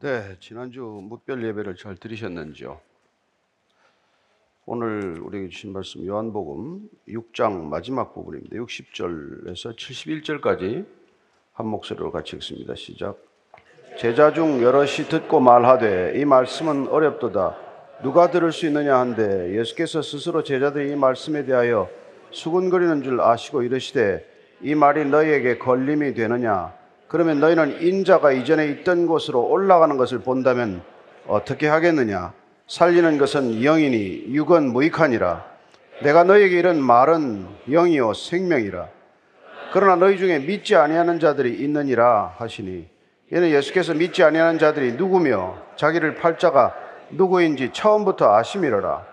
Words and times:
네, 0.00 0.36
지난주 0.40 0.82
묵별 0.82 1.42
예배를 1.42 1.74
잘 1.74 1.96
들으셨는지요? 1.96 2.78
오늘 4.66 5.18
우리에게 5.20 5.48
주신 5.48 5.72
말씀 5.72 6.04
요한복음 6.04 6.86
6장 7.08 7.62
마지막 7.62 8.12
부분입니다. 8.12 8.56
60절에서 8.56 9.74
71절까지 9.74 10.84
한 11.54 11.66
목소리로 11.66 12.12
같이 12.12 12.36
읽습니다. 12.36 12.74
시작. 12.74 13.16
제자 13.96 14.34
중 14.34 14.62
여럿이 14.62 15.08
듣고 15.08 15.40
말하되 15.40 16.20
이 16.20 16.26
말씀은 16.26 16.88
어렵도다. 16.88 17.56
누가 18.02 18.30
들을 18.30 18.52
수 18.52 18.66
있느냐 18.66 18.98
한데 18.98 19.56
예수께서 19.56 20.02
스스로 20.02 20.42
제자들이 20.42 20.92
이 20.92 20.94
말씀에 20.94 21.46
대하여 21.46 21.88
수군거리는 22.32 23.02
줄 23.02 23.22
아시고 23.22 23.62
이르시되 23.62 24.28
이 24.60 24.74
말이 24.74 25.06
너희에게 25.06 25.56
걸림이 25.56 26.12
되느냐 26.12 26.74
그러면 27.08 27.38
너희는 27.40 27.82
인자가 27.82 28.32
이전에 28.32 28.66
있던 28.66 29.06
곳으로 29.06 29.42
올라가는 29.42 29.96
것을 29.96 30.18
본다면 30.20 30.82
어떻게 31.26 31.68
하겠느냐? 31.68 32.32
살리는 32.66 33.18
것은 33.18 33.62
영이니 33.62 34.34
육은 34.34 34.72
무익하니라. 34.72 35.44
내가 36.02 36.24
너희에게 36.24 36.58
이런 36.58 36.80
말은 36.80 37.46
영이요 37.70 38.12
생명이라. 38.12 38.88
그러나 39.72 39.96
너희 39.96 40.18
중에 40.18 40.40
믿지 40.40 40.74
아니하는 40.74 41.20
자들이 41.20 41.54
있느니라 41.54 42.34
하시니. 42.38 42.88
이는 43.32 43.50
예수께서 43.50 43.94
믿지 43.94 44.22
아니하는 44.22 44.58
자들이 44.58 44.92
누구며 44.92 45.58
자기를 45.76 46.14
팔자가 46.16 46.74
누구인지 47.10 47.70
처음부터 47.72 48.34
아심이로라. 48.34 49.04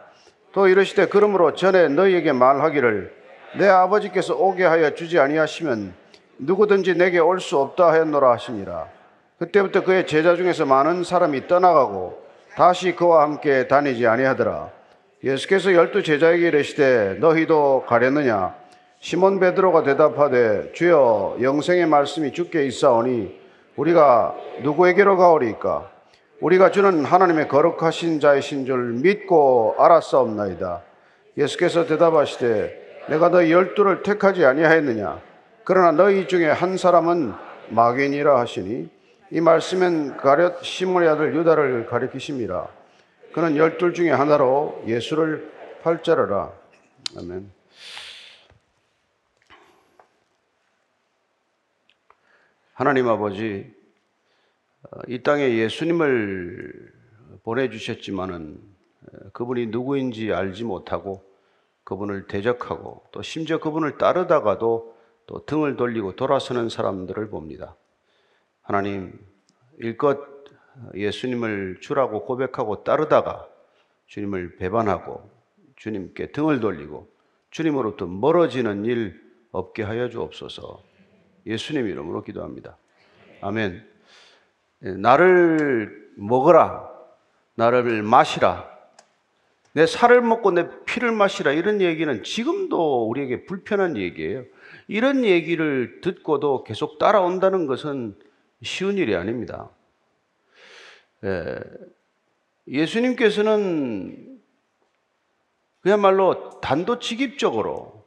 또 0.52 0.68
이르시되 0.68 1.08
그러므로 1.08 1.54
전에 1.54 1.88
너희에게 1.90 2.32
말하기를 2.32 3.14
내 3.60 3.68
아버지께서 3.68 4.36
오게 4.36 4.64
하여 4.64 4.94
주지 4.94 5.20
아니하시면 5.20 5.94
누구든지 6.38 6.96
내게 6.96 7.20
올 7.20 7.40
수 7.40 7.58
없다 7.60 7.92
하였노라 7.92 8.32
하시니라. 8.32 8.88
그때부터 9.40 9.84
그의 9.84 10.08
제자 10.08 10.36
중에서 10.36 10.66
많은 10.66 11.04
사람이 11.04 11.48
떠나가고 11.48 12.22
다시 12.56 12.96
그와 12.96 13.24
함께 13.24 13.68
다니지 13.68 14.08
아니하더라. 14.08 14.70
예수께서 15.24 15.74
열두 15.74 16.04
제자에게 16.04 16.48
이르시되 16.48 17.18
너희도 17.20 17.86
가려느냐? 17.88 18.56
시몬 19.00 19.40
베드로가 19.40 19.84
대답하되 19.84 20.72
주여 20.74 21.38
영생의 21.42 21.88
말씀이 21.88 22.32
주께 22.32 22.66
있사오니 22.66 23.40
우리가 23.76 24.36
누구에게로 24.62 25.18
가오리까? 25.18 25.90
우리가 26.40 26.72
주는 26.72 27.04
하나님의 27.06 27.48
거룩하신 27.48 28.20
자이신 28.20 28.66
줄 28.66 28.94
믿고 29.02 29.76
알았사옵나이다. 29.78 30.82
예수께서 31.38 31.86
대답하시되 31.86 33.06
내가 33.10 33.30
너희 33.30 33.52
열두를 33.52 34.04
택하지 34.04 34.46
아니하였느냐? 34.46 35.20
그러나 35.66 35.92
너희 35.92 36.28
중에 36.28 36.48
한 36.48 36.76
사람은 36.76 37.34
마귀니라 37.70 38.38
하시니 38.38 38.90
이 39.32 39.42
말씀은 39.42 40.18
가룟 40.18 40.58
시몬의 40.62 41.08
아들 41.08 41.34
유다를 41.36 41.86
가리키심이라. 41.86 42.68
그는 43.32 43.56
열둘 43.56 43.94
중에 43.94 44.12
하나로 44.12 44.84
예수를 44.86 45.52
팔자르라. 45.82 46.52
아멘. 47.18 47.50
하나님 52.74 53.08
아버지, 53.08 53.74
이 55.08 55.24
땅에 55.24 55.58
예수님을 55.58 56.92
보내주셨지만은 57.44 58.60
그분이 59.32 59.68
누구인지 59.68 60.34
알지 60.34 60.66
못하고 60.66 61.24
그분을 61.84 62.28
대적하고 62.28 63.06
또 63.12 63.22
심지어 63.22 63.60
그분을 63.60 63.98
따르다가도 63.98 64.93
또 65.26 65.46
등을 65.46 65.76
돌리고 65.76 66.16
돌아서는 66.16 66.70
사람들을 66.70 67.30
봅니다. 67.30 67.76
하나님, 68.62 69.20
일껏 69.78 70.20
예수님을 70.96 71.78
주라고 71.82 72.26
고백하고 72.26 72.84
따르다가 72.84 73.48
주님을 74.08 74.58
배반하고 74.58 75.30
주님께 75.76 76.32
등을 76.32 76.60
돌리고 76.60 77.08
주님으로부터 77.52 78.06
멀어지는 78.08 78.86
일 78.86 79.22
없게 79.52 79.84
하여 79.84 80.10
주옵소서. 80.10 80.84
예수님 81.46 81.88
이름으로 81.88 82.24
기도합니다. 82.24 82.78
아멘. 83.42 83.86
나를 84.80 86.12
먹어라. 86.16 86.90
나를 87.56 88.02
마시라. 88.02 88.72
내 89.74 89.86
살을 89.86 90.22
먹고 90.22 90.52
내 90.52 90.70
피를 90.86 91.12
마시라 91.12 91.52
이런 91.52 91.82
얘기는 91.82 92.24
지금도 92.24 93.08
우리에게 93.10 93.46
불편한 93.46 93.98
얘기예요. 93.98 94.46
이런 94.88 95.24
얘기를 95.26 96.02
듣고도 96.02 96.64
계속 96.64 96.98
따라온다는 96.98 97.68
것은 97.68 98.18
쉬운 98.62 98.98
일이 98.98 99.16
아닙니다. 99.16 99.70
예, 101.24 101.60
예수님께서는 102.68 104.40
그야말로 105.82 106.60
단도직입적으로 106.62 108.06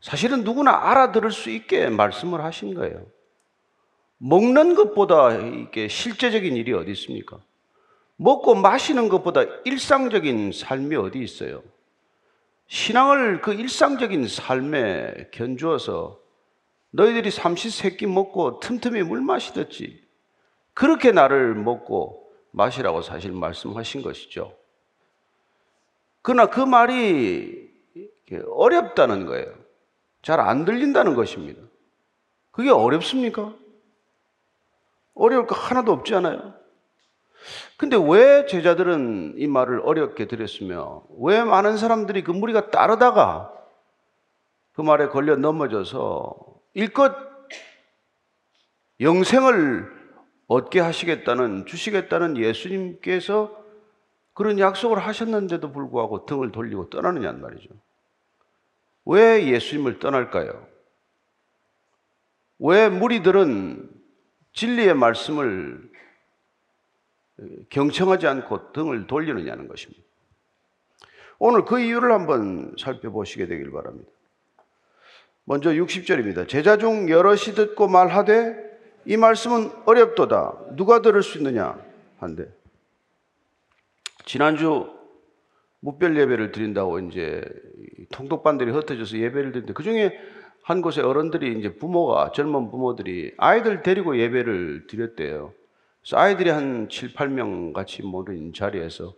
사실은 0.00 0.44
누구나 0.44 0.90
알아들을 0.90 1.32
수 1.32 1.50
있게 1.50 1.88
말씀을 1.88 2.44
하신 2.44 2.74
거예요. 2.74 3.06
먹는 4.18 4.74
것보다 4.74 5.36
이게 5.36 5.88
실제적인 5.88 6.56
일이 6.56 6.72
어디 6.72 6.92
있습니까? 6.92 7.40
먹고 8.16 8.54
마시는 8.54 9.08
것보다 9.08 9.42
일상적인 9.64 10.52
삶이 10.52 10.96
어디 10.96 11.18
있어요? 11.18 11.62
신앙을 12.68 13.40
그 13.40 13.54
일상적인 13.54 14.26
삶에 14.28 15.28
견주어서 15.32 16.20
너희들이 16.90 17.30
삼시 17.30 17.70
세끼 17.70 18.06
먹고 18.06 18.60
틈틈이 18.60 19.02
물 19.02 19.20
마시듯이 19.20 20.02
그렇게 20.74 21.12
나를 21.12 21.54
먹고 21.54 22.32
마시라고 22.50 23.02
사실 23.02 23.32
말씀하신 23.32 24.02
것이죠. 24.02 24.56
그러나 26.22 26.46
그 26.46 26.60
말이 26.60 27.70
어렵다는 28.50 29.26
거예요. 29.26 29.54
잘 30.22 30.40
안 30.40 30.64
들린다는 30.64 31.14
것입니다. 31.14 31.62
그게 32.50 32.70
어렵습니까? 32.70 33.54
어려울 35.14 35.46
거 35.46 35.54
하나도 35.54 35.92
없지 35.92 36.14
않아요? 36.16 36.54
근데 37.76 37.96
왜 37.96 38.46
제자들은 38.46 39.34
이 39.36 39.46
말을 39.46 39.80
어렵게 39.80 40.26
들었으며 40.26 41.02
왜 41.18 41.42
많은 41.44 41.76
사람들이 41.76 42.24
그 42.24 42.30
무리가 42.30 42.70
따르다가 42.70 43.52
그 44.72 44.82
말에 44.82 45.08
걸려 45.08 45.36
넘어져서 45.36 46.34
일껏 46.74 47.14
영생을 49.00 49.94
얻게 50.46 50.80
하시겠다는 50.80 51.66
주시겠다는 51.66 52.36
예수님께서 52.36 53.64
그런 54.32 54.58
약속을 54.58 54.98
하셨는데도 54.98 55.72
불구하고 55.72 56.26
등을 56.26 56.52
돌리고 56.52 56.90
떠나느냐는 56.90 57.40
말이죠. 57.40 57.70
왜 59.06 59.46
예수님을 59.46 59.98
떠날까요? 59.98 60.66
왜 62.58 62.88
무리들은 62.88 63.90
진리의 64.52 64.94
말씀을 64.94 65.90
경청하지 67.70 68.26
않고 68.26 68.72
등을 68.72 69.06
돌리느냐는 69.06 69.68
것입니다. 69.68 70.02
오늘 71.38 71.64
그 71.64 71.80
이유를 71.80 72.12
한번 72.12 72.74
살펴보시게 72.78 73.46
되길 73.46 73.70
바랍니다. 73.70 74.10
먼저 75.44 75.70
60절입니다. 75.70 76.48
제자 76.48 76.76
중 76.76 77.08
여럿이 77.08 77.54
듣고 77.54 77.88
말하되 77.88 78.64
이 79.04 79.16
말씀은 79.16 79.70
어렵도다. 79.84 80.74
누가 80.76 81.02
들을 81.02 81.22
수 81.22 81.38
있느냐? 81.38 81.78
한데. 82.18 82.48
지난주 84.24 84.92
무별 85.80 86.16
예배를 86.16 86.50
드린다고 86.50 86.98
이제 87.00 87.44
통독반들이 88.10 88.72
흩어져서 88.72 89.18
예배를 89.18 89.52
드리는데 89.52 89.72
그 89.72 89.84
중에 89.84 90.18
한 90.62 90.82
곳에 90.82 91.00
어른들이 91.00 91.56
이제 91.60 91.76
부모가 91.76 92.32
젊은 92.32 92.72
부모들이 92.72 93.34
아이들 93.36 93.84
데리고 93.84 94.18
예배를 94.18 94.88
드렸대요. 94.88 95.52
아이들이 96.14 96.50
한 96.50 96.88
7, 96.88 97.14
8명 97.14 97.72
같이 97.72 98.02
모인 98.02 98.52
자리에서 98.52 99.14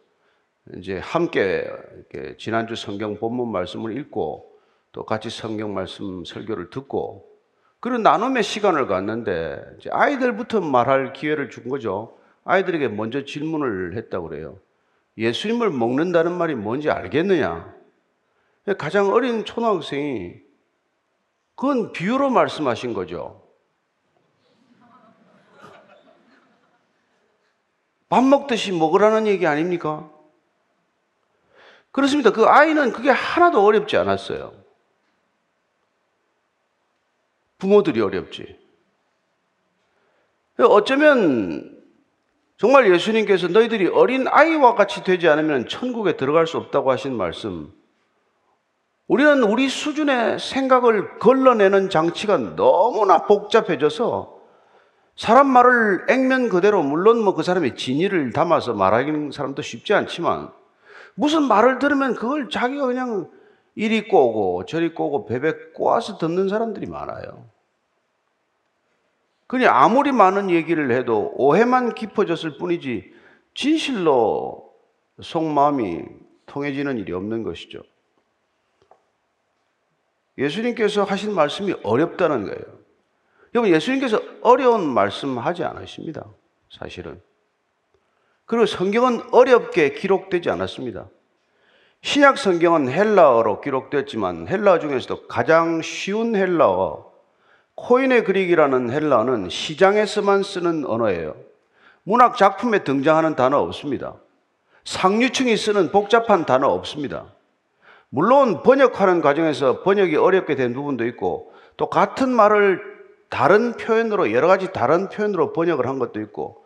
이제 0.76 0.98
함께 0.98 1.66
지난주 2.38 2.76
성경 2.76 3.18
본문 3.18 3.50
말씀을 3.52 3.96
읽고 3.98 4.58
또 4.92 5.04
같이 5.04 5.28
성경 5.28 5.74
말씀 5.74 6.24
설교를 6.24 6.70
듣고 6.70 7.28
그런 7.80 8.02
나눔의 8.02 8.42
시간을 8.42 8.86
갖는데 8.86 9.62
아이들부터 9.90 10.60
말할 10.60 11.12
기회를 11.12 11.50
준 11.50 11.68
거죠. 11.68 12.16
아이들에게 12.44 12.88
먼저 12.88 13.24
질문을 13.24 13.96
했다고 13.96 14.28
그래요. 14.28 14.58
예수님을 15.18 15.70
먹는다는 15.70 16.32
말이 16.32 16.54
뭔지 16.54 16.90
알겠느냐? 16.90 17.74
가장 18.78 19.10
어린 19.10 19.44
초등학생이 19.44 20.34
그건 21.54 21.92
비유로 21.92 22.30
말씀하신 22.30 22.94
거죠. 22.94 23.47
밥 28.08 28.24
먹듯이 28.24 28.72
먹으라는 28.72 29.26
얘기 29.26 29.46
아닙니까? 29.46 30.10
그렇습니다. 31.90 32.30
그 32.30 32.44
아이는 32.46 32.92
그게 32.92 33.10
하나도 33.10 33.64
어렵지 33.64 33.96
않았어요. 33.96 34.52
부모들이 37.58 38.00
어렵지. 38.00 38.58
어쩌면 40.58 41.76
정말 42.56 42.92
예수님께서 42.92 43.48
너희들이 43.48 43.88
어린 43.88 44.26
아이와 44.28 44.74
같이 44.74 45.04
되지 45.04 45.28
않으면 45.28 45.68
천국에 45.68 46.16
들어갈 46.16 46.46
수 46.46 46.56
없다고 46.56 46.90
하신 46.90 47.16
말씀. 47.16 47.72
우리는 49.06 49.42
우리 49.42 49.68
수준의 49.68 50.38
생각을 50.38 51.18
걸러내는 51.18 51.88
장치가 51.88 52.36
너무나 52.36 53.26
복잡해져서 53.26 54.37
사람 55.18 55.48
말을 55.48 56.06
액면 56.08 56.48
그대로 56.48 56.80
물론 56.84 57.22
뭐 57.24 57.34
그 57.34 57.42
사람의 57.42 57.74
진의를 57.74 58.32
담아서 58.32 58.72
말하는 58.72 59.32
사람도 59.32 59.62
쉽지 59.62 59.92
않지만 59.92 60.52
무슨 61.16 61.42
말을 61.42 61.80
들으면 61.80 62.14
그걸 62.14 62.48
자기가 62.48 62.86
그냥 62.86 63.28
이리 63.74 64.06
꼬고 64.06 64.64
저리 64.66 64.94
꼬고 64.94 65.26
베베 65.26 65.72
꼬아서 65.74 66.18
듣는 66.18 66.48
사람들이 66.48 66.86
많아요. 66.86 67.48
그냥 69.48 69.74
아무리 69.74 70.12
많은 70.12 70.50
얘기를 70.50 70.92
해도 70.92 71.32
오해만 71.34 71.94
깊어졌을 71.94 72.56
뿐이지 72.56 73.12
진실로 73.54 74.72
속마음이 75.20 76.04
통해지는 76.46 76.96
일이 76.98 77.12
없는 77.12 77.42
것이죠. 77.42 77.82
예수님께서 80.36 81.02
하신 81.02 81.34
말씀이 81.34 81.74
어렵다는 81.82 82.44
거예요. 82.44 82.78
여러분, 83.58 83.74
예수님께서 83.74 84.22
어려운 84.42 84.86
말씀 84.86 85.36
하지 85.36 85.64
않으십니다. 85.64 86.24
사실은. 86.70 87.20
그리고 88.44 88.66
성경은 88.66 89.22
어렵게 89.32 89.94
기록되지 89.94 90.48
않았습니다. 90.48 91.06
신약 92.02 92.38
성경은 92.38 92.88
헬라어로 92.88 93.60
기록됐지만 93.60 94.46
헬라어 94.46 94.78
중에서도 94.78 95.26
가장 95.26 95.82
쉬운 95.82 96.36
헬라어, 96.36 97.10
코인의 97.74 98.22
그릭이라는 98.24 98.92
헬라어는 98.92 99.48
시장에서만 99.48 100.44
쓰는 100.44 100.84
언어예요. 100.86 101.34
문학 102.04 102.36
작품에 102.36 102.84
등장하는 102.84 103.34
단어 103.34 103.58
없습니다. 103.58 104.14
상류층이 104.84 105.56
쓰는 105.56 105.90
복잡한 105.90 106.46
단어 106.46 106.68
없습니다. 106.68 107.26
물론 108.08 108.62
번역하는 108.62 109.20
과정에서 109.20 109.82
번역이 109.82 110.14
어렵게 110.14 110.54
된 110.54 110.74
부분도 110.74 111.04
있고 111.06 111.52
또 111.76 111.90
같은 111.90 112.28
말을 112.28 112.97
다른 113.28 113.72
표현으로 113.72 114.32
여러 114.32 114.48
가지 114.48 114.72
다른 114.72 115.08
표현으로 115.08 115.52
번역을 115.52 115.86
한 115.86 115.98
것도 115.98 116.20
있고 116.20 116.64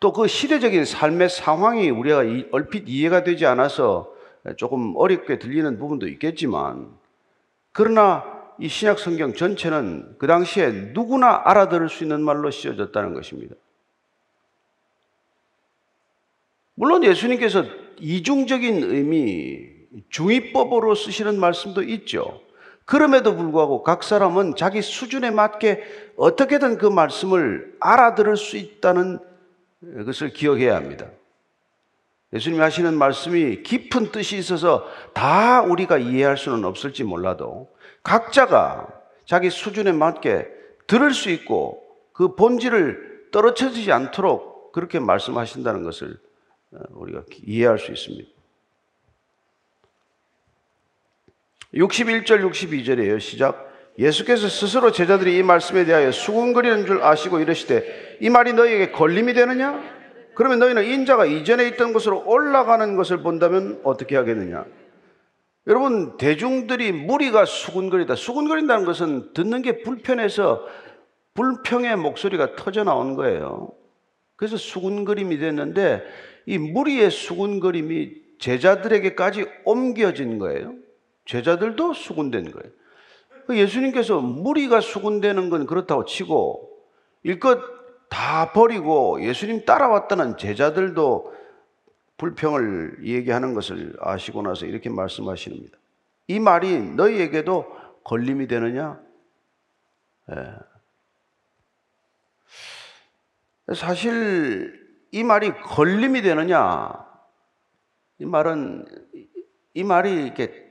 또 0.00 0.12
그 0.12 0.26
시대적인 0.28 0.84
삶의 0.84 1.30
상황이 1.30 1.88
우리가 1.88 2.24
얼핏 2.52 2.88
이해가 2.88 3.24
되지 3.24 3.46
않아서 3.46 4.12
조금 4.56 4.94
어렵게 4.96 5.38
들리는 5.38 5.78
부분도 5.78 6.06
있겠지만 6.08 6.90
그러나 7.72 8.22
이 8.58 8.68
신약 8.68 8.98
성경 8.98 9.32
전체는 9.32 10.16
그 10.18 10.26
당시에 10.26 10.70
누구나 10.92 11.42
알아들을 11.44 11.88
수 11.88 12.04
있는 12.04 12.22
말로 12.22 12.50
씌워졌다는 12.50 13.14
것입니다. 13.14 13.56
물론 16.74 17.02
예수님께서 17.02 17.64
이중적인 17.98 18.82
의미, 18.82 19.70
중의법으로 20.10 20.94
쓰시는 20.94 21.40
말씀도 21.40 21.82
있죠. 21.82 22.40
그럼에도 22.84 23.34
불구하고 23.34 23.82
각 23.82 24.02
사람은 24.02 24.56
자기 24.56 24.82
수준에 24.82 25.30
맞게 25.30 26.12
어떻게든 26.16 26.78
그 26.78 26.86
말씀을 26.86 27.76
알아들을 27.80 28.36
수 28.36 28.56
있다는 28.56 29.18
것을 30.04 30.30
기억해야 30.30 30.76
합니다. 30.76 31.06
예수님이 32.32 32.60
하시는 32.60 32.92
말씀이 32.94 33.62
깊은 33.62 34.10
뜻이 34.10 34.36
있어서 34.36 34.86
다 35.12 35.62
우리가 35.62 35.98
이해할 35.98 36.36
수는 36.36 36.64
없을지 36.64 37.04
몰라도 37.04 37.70
각자가 38.02 38.88
자기 39.24 39.50
수준에 39.50 39.92
맞게 39.92 40.48
들을 40.86 41.12
수 41.14 41.30
있고 41.30 41.82
그 42.12 42.34
본질을 42.34 43.28
떨어뜨리지 43.32 43.92
않도록 43.92 44.72
그렇게 44.72 44.98
말씀하신다는 44.98 45.84
것을 45.84 46.18
어, 46.72 46.78
우리가 46.90 47.22
이해할 47.44 47.78
수 47.78 47.92
있습니다. 47.92 48.33
61절 51.74 52.48
62절이에요. 52.50 53.20
시작. 53.20 53.72
예수께서 53.98 54.48
스스로 54.48 54.90
제자들이 54.90 55.36
이 55.36 55.42
말씀에 55.42 55.84
대하여 55.84 56.10
수군거리는 56.10 56.86
줄 56.86 57.02
아시고 57.02 57.40
이르시되 57.40 58.18
이 58.20 58.28
말이 58.28 58.52
너희에게 58.52 58.90
걸림이 58.90 59.34
되느냐? 59.34 59.80
그러면 60.34 60.58
너희는 60.58 60.84
인자가 60.84 61.26
이전에 61.26 61.68
있던 61.68 61.92
곳으로 61.92 62.24
올라가는 62.26 62.96
것을 62.96 63.18
본다면 63.18 63.80
어떻게 63.84 64.16
하겠느냐? 64.16 64.64
여러분 65.66 66.16
대중들이 66.16 66.92
무리가 66.92 67.44
수군거리다. 67.44 68.16
수군거린다는 68.16 68.84
것은 68.84 69.32
듣는 69.32 69.62
게 69.62 69.82
불편해서 69.82 70.66
불평의 71.34 71.96
목소리가 71.96 72.56
터져 72.56 72.84
나온 72.84 73.14
거예요. 73.14 73.70
그래서 74.36 74.56
수군거림이 74.56 75.38
됐는데 75.38 76.02
이 76.46 76.58
무리의 76.58 77.10
수군거림이 77.10 78.10
제자들에게까지 78.40 79.46
옮겨진 79.64 80.38
거예요. 80.38 80.74
제자들도 81.24 81.94
수군된 81.94 82.50
거예요. 82.50 82.72
그 83.46 83.58
예수님께서 83.58 84.20
무리가 84.20 84.80
수군되는 84.80 85.50
건 85.50 85.66
그렇다고 85.66 86.04
치고 86.04 86.70
일껏 87.22 87.60
다 88.08 88.52
버리고 88.52 89.22
예수님 89.22 89.64
따라왔다는 89.64 90.36
제자들도 90.36 91.34
불평을 92.16 92.98
얘기하는 93.02 93.54
것을 93.54 93.96
아시고 94.00 94.42
나서 94.42 94.66
이렇게 94.66 94.88
말씀하시는니다. 94.88 95.76
이 96.28 96.38
말이 96.38 96.80
너희에게도 96.80 97.66
걸림이 98.04 98.46
되느냐? 98.46 99.00
예. 100.30 100.54
사실 103.74 104.84
이 105.10 105.24
말이 105.24 105.52
걸림이 105.52 106.22
되느냐? 106.22 106.92
이 108.18 108.26
말은 108.26 108.86
이 109.74 109.82
말이 109.82 110.24
이렇게 110.24 110.63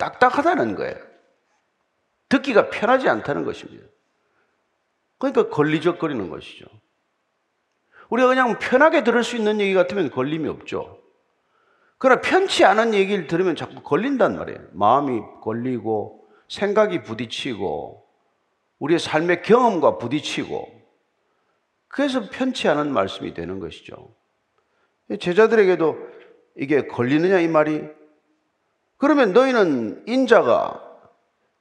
딱딱하다는 0.00 0.74
거예요. 0.74 0.96
듣기가 2.30 2.70
편하지 2.70 3.08
않다는 3.08 3.44
것입니다. 3.44 3.84
그러니까 5.18 5.50
걸리적거리는 5.50 6.30
것이죠. 6.30 6.64
우리가 8.08 8.28
그냥 8.28 8.58
편하게 8.58 9.04
들을 9.04 9.22
수 9.22 9.36
있는 9.36 9.60
얘기 9.60 9.74
같으면 9.74 10.10
걸림이 10.10 10.48
없죠. 10.48 10.98
그러나 11.98 12.22
편치 12.22 12.64
않은 12.64 12.94
얘기를 12.94 13.26
들으면 13.26 13.54
자꾸 13.54 13.82
걸린단 13.82 14.36
말이에요. 14.36 14.60
마음이 14.72 15.20
걸리고 15.42 16.26
생각이 16.48 17.02
부딪히고 17.02 18.06
우리의 18.78 18.98
삶의 18.98 19.42
경험과 19.42 19.98
부딪히고 19.98 20.80
그래서 21.88 22.28
편치 22.30 22.68
않은 22.68 22.92
말씀이 22.92 23.34
되는 23.34 23.60
것이죠. 23.60 24.14
제자들에게도 25.20 25.98
이게 26.56 26.86
걸리느냐 26.86 27.40
이 27.40 27.48
말이 27.48 27.99
그러면 29.00 29.32
너희는 29.32 30.04
인자가 30.06 30.78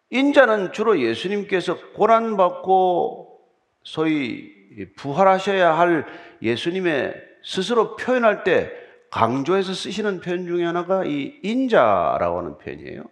인자는 0.10 0.74
주로 0.74 1.00
예수님께서 1.00 1.78
고난 1.94 2.36
받고 2.36 3.40
소위 3.84 4.52
부활하셔야 4.98 5.78
할 5.78 6.06
예수님의 6.42 7.16
스스로 7.44 7.96
표현할 7.96 8.44
때 8.44 8.72
강조해서 9.10 9.74
쓰시는 9.74 10.20
표현 10.20 10.48
중에 10.48 10.66
하나가 10.66 11.06
이 11.06 11.40
인자라고 11.42 12.40
하는 12.40 12.58
표현이에요. 12.58 13.04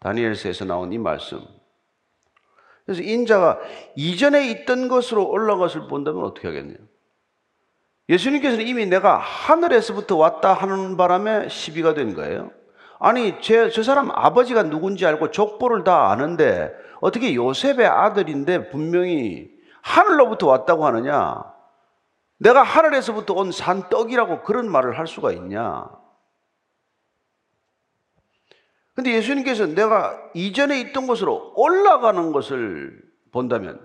다니엘서에서 0.00 0.64
나온 0.64 0.92
이 0.92 0.98
말씀. 0.98 1.40
그래서 2.84 3.00
인자가 3.02 3.60
이전에 3.94 4.50
있던 4.50 4.88
것으로 4.88 5.28
올라갔을 5.30 5.86
본다면 5.86 6.24
어떻게 6.24 6.48
하겠네요? 6.48 6.78
예수님께서는 8.08 8.66
이미 8.66 8.86
내가 8.86 9.18
하늘에서부터 9.18 10.16
왔다 10.16 10.52
하는 10.52 10.96
바람에 10.96 11.48
시비가 11.48 11.94
된 11.94 12.14
거예요. 12.14 12.50
아니, 13.04 13.40
제, 13.42 13.68
저 13.68 13.82
사람 13.82 14.12
아버지가 14.12 14.62
누군지 14.62 15.04
알고 15.04 15.32
족보를 15.32 15.82
다 15.82 16.12
아는데 16.12 16.72
어떻게 17.00 17.34
요셉의 17.34 17.84
아들인데 17.84 18.70
분명히 18.70 19.50
하늘로부터 19.82 20.46
왔다고 20.46 20.86
하느냐? 20.86 21.42
내가 22.38 22.62
하늘에서부터 22.62 23.34
온 23.34 23.50
산떡이라고 23.50 24.44
그런 24.44 24.70
말을 24.70 25.00
할 25.00 25.08
수가 25.08 25.32
있냐? 25.32 25.90
근데 28.94 29.12
예수님께서 29.14 29.66
내가 29.66 30.16
이전에 30.34 30.78
있던 30.82 31.08
곳으로 31.08 31.54
올라가는 31.56 32.30
것을 32.30 33.02
본다면 33.32 33.84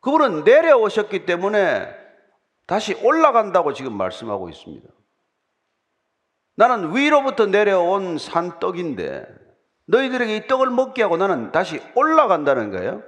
그분은 0.00 0.44
내려오셨기 0.44 1.26
때문에 1.26 1.94
다시 2.66 2.94
올라간다고 3.04 3.74
지금 3.74 3.92
말씀하고 3.98 4.48
있습니다. 4.48 4.88
나는 6.60 6.94
위로부터 6.94 7.46
내려온 7.46 8.18
산떡인데 8.18 9.26
너희들에게 9.86 10.36
이 10.36 10.46
떡을 10.46 10.68
먹게 10.68 11.00
하고 11.00 11.16
나는 11.16 11.52
다시 11.52 11.80
올라간다는 11.94 12.70
거예요. 12.70 13.02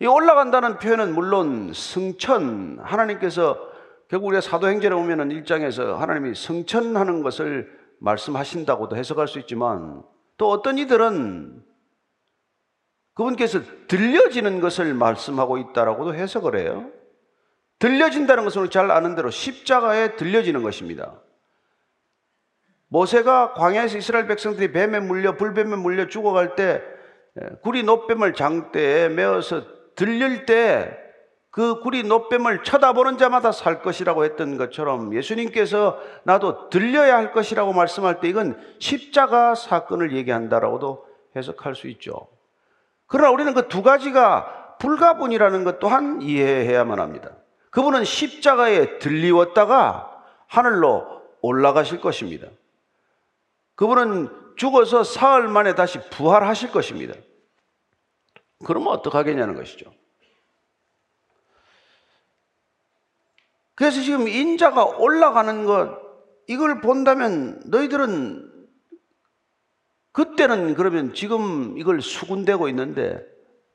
이 0.00 0.06
올라간다는 0.06 0.78
표현은 0.78 1.14
물론 1.14 1.74
승천, 1.74 2.78
하나님께서 2.80 3.60
결국 4.08 4.28
우리가 4.28 4.40
사도행전에 4.40 4.94
보면은 4.94 5.30
일장에서 5.30 5.96
하나님이 5.96 6.34
승천하는 6.34 7.22
것을 7.22 7.78
말씀하신다고도 7.98 8.96
해석할 8.96 9.28
수 9.28 9.38
있지만 9.40 10.02
또 10.38 10.48
어떤 10.48 10.78
이들은 10.78 11.62
그분께서 13.16 13.60
들려지는 13.86 14.60
것을 14.60 14.94
말씀하고 14.94 15.58
있다라고도 15.58 16.14
해석을 16.14 16.56
해요. 16.56 16.90
들려진다는 17.78 18.44
것을 18.44 18.70
잘 18.70 18.90
아는 18.90 19.14
대로 19.14 19.28
십자가에 19.28 20.16
들려지는 20.16 20.62
것입니다. 20.62 21.20
모세가 22.90 23.54
광야에서 23.54 23.98
이스라엘 23.98 24.26
백성들이 24.26 24.72
뱀에 24.72 25.00
물려 25.00 25.36
불뱀에 25.36 25.76
물려 25.76 26.06
죽어갈 26.06 26.54
때 26.54 26.82
구리 27.62 27.82
노뱀을 27.82 28.34
장대에 28.34 29.08
메어서 29.08 29.62
들릴 29.96 30.44
때 30.46 31.10
그 31.50 31.80
구리 31.80 32.04
노뱀을 32.04 32.62
쳐다보는 32.62 33.18
자마다 33.18 33.50
살 33.50 33.82
것이라고 33.82 34.24
했던 34.24 34.56
것처럼 34.56 35.14
예수님께서 35.14 35.98
나도 36.22 36.68
들려야 36.70 37.16
할 37.16 37.32
것이라고 37.32 37.72
말씀할 37.72 38.20
때 38.20 38.28
이건 38.28 38.56
십자가 38.78 39.56
사건을 39.56 40.12
얘기한다라고도 40.16 41.04
해석할 41.34 41.74
수 41.74 41.88
있죠. 41.88 42.28
그러나 43.06 43.30
우리는 43.30 43.52
그 43.52 43.66
두 43.66 43.82
가지가 43.82 44.76
불가분이라는 44.78 45.64
것 45.64 45.80
또한 45.80 46.22
이해해야만 46.22 47.00
합니다. 47.00 47.30
그분은 47.70 48.04
십자가에 48.04 48.98
들리웠다가 48.98 50.22
하늘로 50.46 51.20
올라가실 51.42 52.00
것입니다. 52.00 52.46
그분은 53.80 54.28
죽어서 54.56 55.04
사흘 55.04 55.48
만에 55.48 55.74
다시 55.74 55.98
부활하실 56.10 56.70
것입니다. 56.70 57.14
그러면 58.66 58.88
어떡하겠냐는 58.88 59.54
것이죠. 59.54 59.90
그래서 63.74 64.02
지금 64.02 64.28
인자가 64.28 64.84
올라가는 64.84 65.64
것, 65.64 65.98
이걸 66.46 66.82
본다면 66.82 67.62
너희들은 67.64 68.68
그때는 70.12 70.74
그러면 70.74 71.14
지금 71.14 71.78
이걸 71.78 72.02
수군대고 72.02 72.68
있는데 72.68 73.26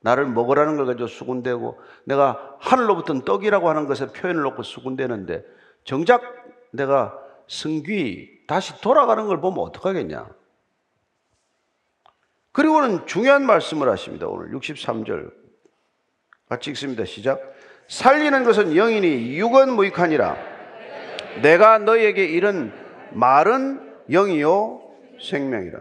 나를 0.02 0.26
먹으라는 0.26 0.76
걸 0.76 0.86
가지고 0.86 1.08
수군대고 1.08 1.80
내가 2.04 2.56
하늘로부터 2.60 3.24
떡이라고 3.24 3.68
하는 3.68 3.86
것에 3.86 4.12
표현을 4.12 4.42
놓고 4.42 4.62
수군대는데 4.62 5.44
정작 5.82 6.22
내가 6.70 7.18
승귀 7.48 8.35
다시 8.46 8.80
돌아가는 8.80 9.26
걸 9.26 9.40
보면 9.40 9.58
어떡하겠냐. 9.60 10.28
그리고는 12.52 13.06
중요한 13.06 13.44
말씀을 13.44 13.88
하십니다. 13.90 14.26
오늘 14.26 14.50
63절 14.52 15.32
같이 16.48 16.70
읽습니다. 16.70 17.04
시작. 17.04 17.40
살리는 17.88 18.44
것은 18.44 18.74
영이니 18.74 19.36
육은 19.36 19.74
무익하니라. 19.74 20.36
내가 21.42 21.78
너희에게 21.78 22.24
이른 22.24 22.72
말은 23.12 24.06
영이요 24.10 24.80
생명이라. 25.20 25.80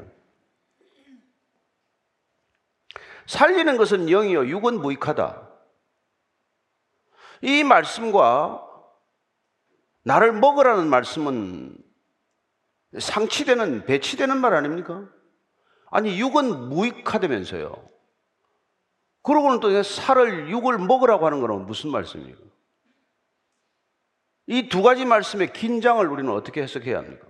살리는 3.26 3.78
것은 3.78 4.10
영이요 4.10 4.48
육은 4.48 4.82
무익하다. 4.82 5.50
이 7.42 7.64
말씀과 7.64 8.64
나를 10.04 10.34
먹으라는 10.34 10.88
말씀은 10.88 11.85
상치되는 13.00 13.86
배치되는 13.86 14.38
말 14.38 14.54
아닙니까? 14.54 15.10
아니 15.92 16.20
육은 16.20 16.70
무익하다면서요. 16.70 17.90
그러고는 19.24 19.60
또 19.60 19.82
살을 19.82 20.50
육을 20.50 20.78
먹으라고 20.78 21.26
하는 21.26 21.42
거는 21.42 21.66
무슨 21.66 21.92
말씀입니까? 21.92 22.40
이두 24.48 24.84
가지 24.84 25.06
말씀의 25.06 25.54
긴장을 25.54 26.06
우리는 26.08 26.32
어떻게 26.32 26.62
해석해야 26.62 27.00
합니까? 27.00 27.26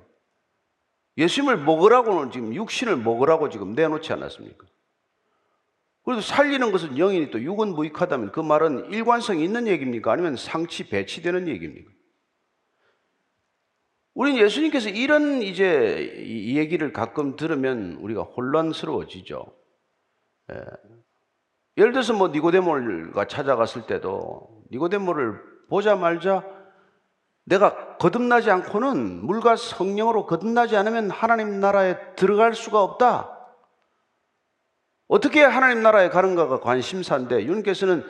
예수님을 1.17 1.57
먹으라고는 1.57 2.31
지금 2.31 2.53
육신을 2.53 2.97
먹으라고 2.97 3.49
지금 3.49 3.73
내놓지 3.73 4.11
않았습니까? 4.11 4.65
그래도 6.03 6.21
살리는 6.21 6.71
것은 6.71 6.97
영이니 6.97 7.31
또 7.31 7.41
육은 7.41 7.69
무익하다면 7.69 8.31
그 8.31 8.41
말은 8.41 8.91
일관성이 8.91 9.43
있는 9.43 9.67
얘기입니까? 9.67 10.11
아니면 10.11 10.35
상치 10.35 10.89
배치되는 10.89 11.47
얘기입니까? 11.47 11.91
우리는 14.15 14.41
예수님께서 14.41 14.89
이런 14.89 15.41
이제 15.41 16.13
이 16.25 16.57
얘기를 16.57 16.91
가끔 16.93 17.35
들으면 17.35 17.97
우리가 17.99 18.23
혼란스러워지죠. 18.23 19.45
예. 20.53 20.61
예를 21.77 21.91
들어서 21.91 22.13
뭐 22.13 22.29
니고데모가 22.29 23.27
찾아갔을 23.27 23.85
때도 23.85 24.63
니고데모를 24.71 25.41
보자 25.69 25.97
말자 25.97 26.45
내가 27.43 27.97
거듭나지 27.97 28.49
않고는 28.49 29.25
물과 29.25 29.57
성령으로 29.57 30.25
거듭나지 30.25 30.77
않으면 30.77 31.11
하나님 31.11 31.59
나라에 31.59 32.15
들어갈 32.15 32.55
수가 32.55 32.81
없다. 32.81 33.31
어떻게 35.07 35.43
하나님 35.43 35.83
나라에 35.83 36.09
가는가가 36.09 36.61
관심사인데 36.61 37.45
유님께서는 37.45 38.05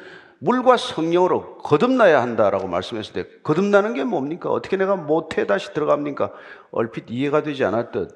물과 0.46 0.78
성령으로 0.78 1.58
거듭나야 1.58 2.22
한다라고 2.22 2.68
말씀했을 2.68 3.14
때 3.14 3.28
거듭나는 3.42 3.96
게 3.96 4.04
뭡니까? 4.04 4.52
어떻게 4.52 4.78
내가 4.78 4.96
못해 4.96 5.48
다시 5.48 5.74
들어갑니까? 5.74 6.32
얼핏 6.72 7.06
이해가 7.10 7.42
되지 7.42 7.66
않았듯 7.66 8.12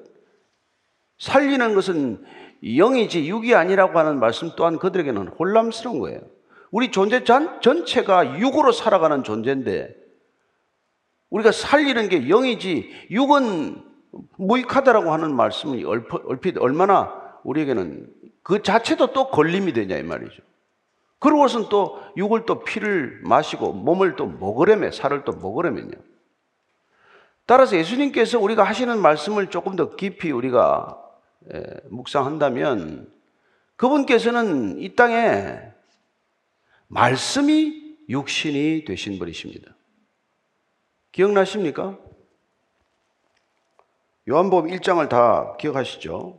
살리는 1.18 1.74
것은 1.74 2.24
영이지 2.62 3.28
육이 3.28 3.54
아니라고 3.54 3.98
하는 3.98 4.20
말씀 4.20 4.52
또한 4.56 4.78
그들에게는 4.78 5.28
혼란스러운 5.28 5.98
거예요. 5.98 6.20
우리 6.70 6.92
존재 6.92 7.24
전, 7.24 7.60
전체가 7.60 8.38
육으로 8.38 8.70
살아가는 8.70 9.24
존재인데 9.24 9.92
우리가 11.30 11.50
살리는 11.50 12.08
게 12.08 12.28
영이지 12.28 13.08
육은 13.10 13.82
무익하다라고 14.36 15.12
하는 15.12 15.34
말씀이 15.34 15.84
얼핏 15.84 16.58
얼마나 16.58 17.12
우리에게는 17.42 18.08
그 18.42 18.62
자체도 18.62 19.08
또 19.08 19.30
걸림이 19.30 19.72
되냐 19.72 19.96
이 19.96 20.04
말이죠. 20.04 20.42
그러고선 21.20 21.68
또 21.68 22.02
육을 22.16 22.46
또 22.46 22.64
피를 22.64 23.20
마시고 23.22 23.72
몸을 23.72 24.16
또 24.16 24.26
먹으려면 24.26 24.90
살을 24.90 25.24
또 25.24 25.32
먹으려면요. 25.32 25.92
따라서 27.46 27.76
예수님께서 27.76 28.40
우리가 28.40 28.64
하시는 28.64 28.98
말씀을 28.98 29.50
조금 29.50 29.76
더 29.76 29.94
깊이 29.96 30.30
우리가 30.30 30.98
묵상한다면 31.90 33.12
그분께서는 33.76 34.78
이 34.78 34.94
땅에 34.96 35.60
말씀이 36.88 37.98
육신이 38.08 38.84
되신 38.84 39.18
분이십니다. 39.18 39.74
기억나십니까? 41.12 41.98
요한복음 44.28 44.70
1장을 44.70 45.08
다 45.08 45.56
기억하시죠? 45.56 46.38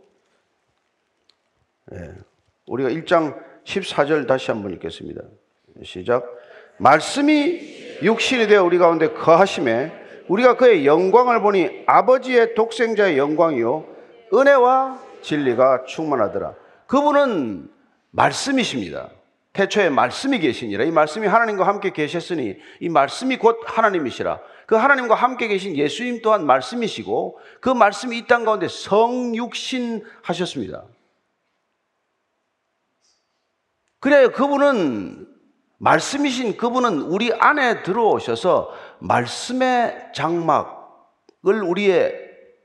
예. 1.94 2.16
우리가 2.68 2.90
1장 2.90 3.50
14절 3.65 4.27
다시 4.27 4.51
한번 4.51 4.74
읽겠습니다. 4.74 5.22
시작. 5.84 6.25
말씀이 6.77 8.00
육신이 8.03 8.48
되어 8.48 8.63
우리 8.63 8.77
가운데 8.77 9.10
거하심에 9.10 9.91
우리가 10.27 10.58
그의 10.58 10.86
영광을 10.86 11.41
보니 11.41 11.84
아버지의 11.86 12.56
독생자의 12.56 13.18
영광이요 13.18 13.86
은혜와 14.34 15.00
진리가 15.22 15.84
충만하더라. 15.86 16.56
그분은 16.88 17.70
말씀이십니다. 18.12 19.10
태초에 19.53 19.89
말씀이 19.89 20.39
계시니라. 20.39 20.86
이 20.86 20.91
말씀이 20.91 21.27
하나님과 21.27 21.68
함께 21.68 21.91
계셨으니 21.91 22.56
이 22.80 22.89
말씀이 22.89 23.38
곧 23.38 23.60
하나님이시라. 23.65 24.39
그 24.65 24.75
하나님과 24.75 25.15
함께 25.15 25.50
계신 25.50 25.75
예수님 25.75 26.22
또한 26.22 26.46
말씀이시고 26.46 27.39
그 27.60 27.70
말씀이 27.70 28.18
이 28.18 28.27
땅 28.27 28.46
가운데 28.46 28.68
성육신 28.70 30.06
하셨습니다. 30.22 30.86
그래 34.01 34.27
그분은 34.29 35.27
말씀이신 35.77 36.58
그분은 36.58 37.01
우리 37.03 37.31
안에 37.31 37.84
들어오셔서 37.84 38.74
말씀의 39.00 40.10
장막을 40.13 41.63
우리의 41.63 42.13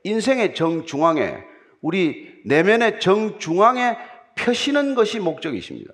인생의 0.03 0.55
정중앙에 0.55 1.37
우리 1.81 2.41
내면의 2.45 2.99
정중앙에 2.99 3.97
펴시는 4.35 4.95
것이 4.95 5.19
목적이십니다. 5.19 5.93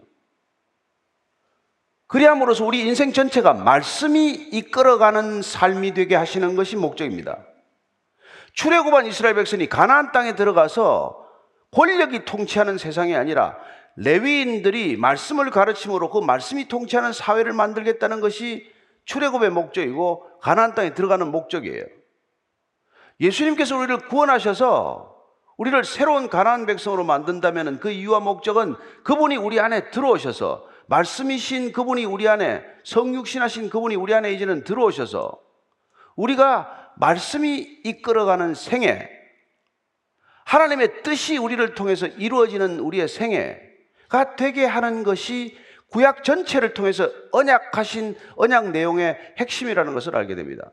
그리함으로써 2.07 2.63
우리 2.63 2.81
인생 2.81 3.11
전체가 3.11 3.53
말씀이 3.53 4.31
이끌어가는 4.31 5.41
삶이 5.41 5.93
되게 5.93 6.15
하시는 6.15 6.55
것이 6.55 6.77
목적입니다. 6.77 7.45
출애굽한 8.53 9.07
이스라엘 9.07 9.35
백성이 9.35 9.67
가나안 9.67 10.13
땅에 10.13 10.35
들어가서 10.35 11.19
권력이 11.71 12.23
통치하는 12.23 12.77
세상이 12.77 13.15
아니라 13.15 13.57
레위인들이 13.95 14.97
말씀을 14.97 15.51
가르침으로 15.51 16.09
그 16.09 16.19
말씀이 16.19 16.67
통치하는 16.67 17.13
사회를 17.13 17.53
만들겠다는 17.53 18.21
것이 18.21 18.71
출애굽의 19.05 19.51
목적이고 19.51 20.39
가나안 20.41 20.73
땅에 20.73 20.93
들어가는 20.93 21.29
목적이에요. 21.31 21.85
예수님께서 23.19 23.77
우리를 23.77 24.07
구원하셔서 24.07 25.13
우리를 25.57 25.83
새로운 25.83 26.29
가나안 26.29 26.65
백성으로 26.65 27.03
만든다면 27.03 27.79
그 27.79 27.91
이유와 27.91 28.19
목적은 28.19 28.75
그분이 29.03 29.37
우리 29.37 29.59
안에 29.59 29.91
들어오셔서 29.91 30.67
말씀이신 30.87 31.71
그분이 31.71 32.05
우리 32.05 32.27
안에 32.27 32.63
성육신하신 32.83 33.69
그분이 33.69 33.95
우리 33.95 34.13
안에 34.13 34.33
이제는 34.33 34.63
들어오셔서 34.63 35.39
우리가 36.15 36.91
말씀이 36.97 37.81
이끌어가는 37.83 38.55
생애 38.55 39.09
하나님의 40.45 41.03
뜻이 41.03 41.37
우리를 41.37 41.73
통해서 41.75 42.07
이루어지는 42.07 42.79
우리의 42.79 43.07
생애 43.07 43.72
가 44.13 44.35
되게 44.35 44.63
하는 44.63 45.01
것이 45.01 45.57
구약 45.87 46.23
전체를 46.23 46.75
통해서 46.75 47.09
언약하신 47.31 48.15
언약 48.35 48.69
내용의 48.69 49.17
핵심이라는 49.39 49.91
것을 49.91 50.15
알게 50.15 50.35
됩니다. 50.35 50.71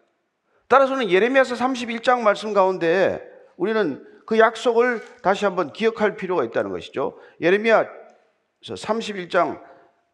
따라서는 0.69 1.11
예레미야서 1.11 1.55
31장 1.55 2.21
말씀 2.21 2.53
가운데 2.53 3.19
우리는 3.57 4.07
그 4.27 4.39
약속을 4.39 5.03
다시 5.23 5.47
한번 5.47 5.73
기억할 5.73 6.17
필요가 6.17 6.45
있다는 6.45 6.71
것이죠. 6.71 7.19
예레미야서 7.41 7.89
31장 8.63 9.63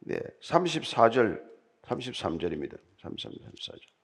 네, 0.03 0.21
34절 0.45 1.43
33절입니다. 1.85 2.79
33, 3.03 3.33
34절. 3.33 3.97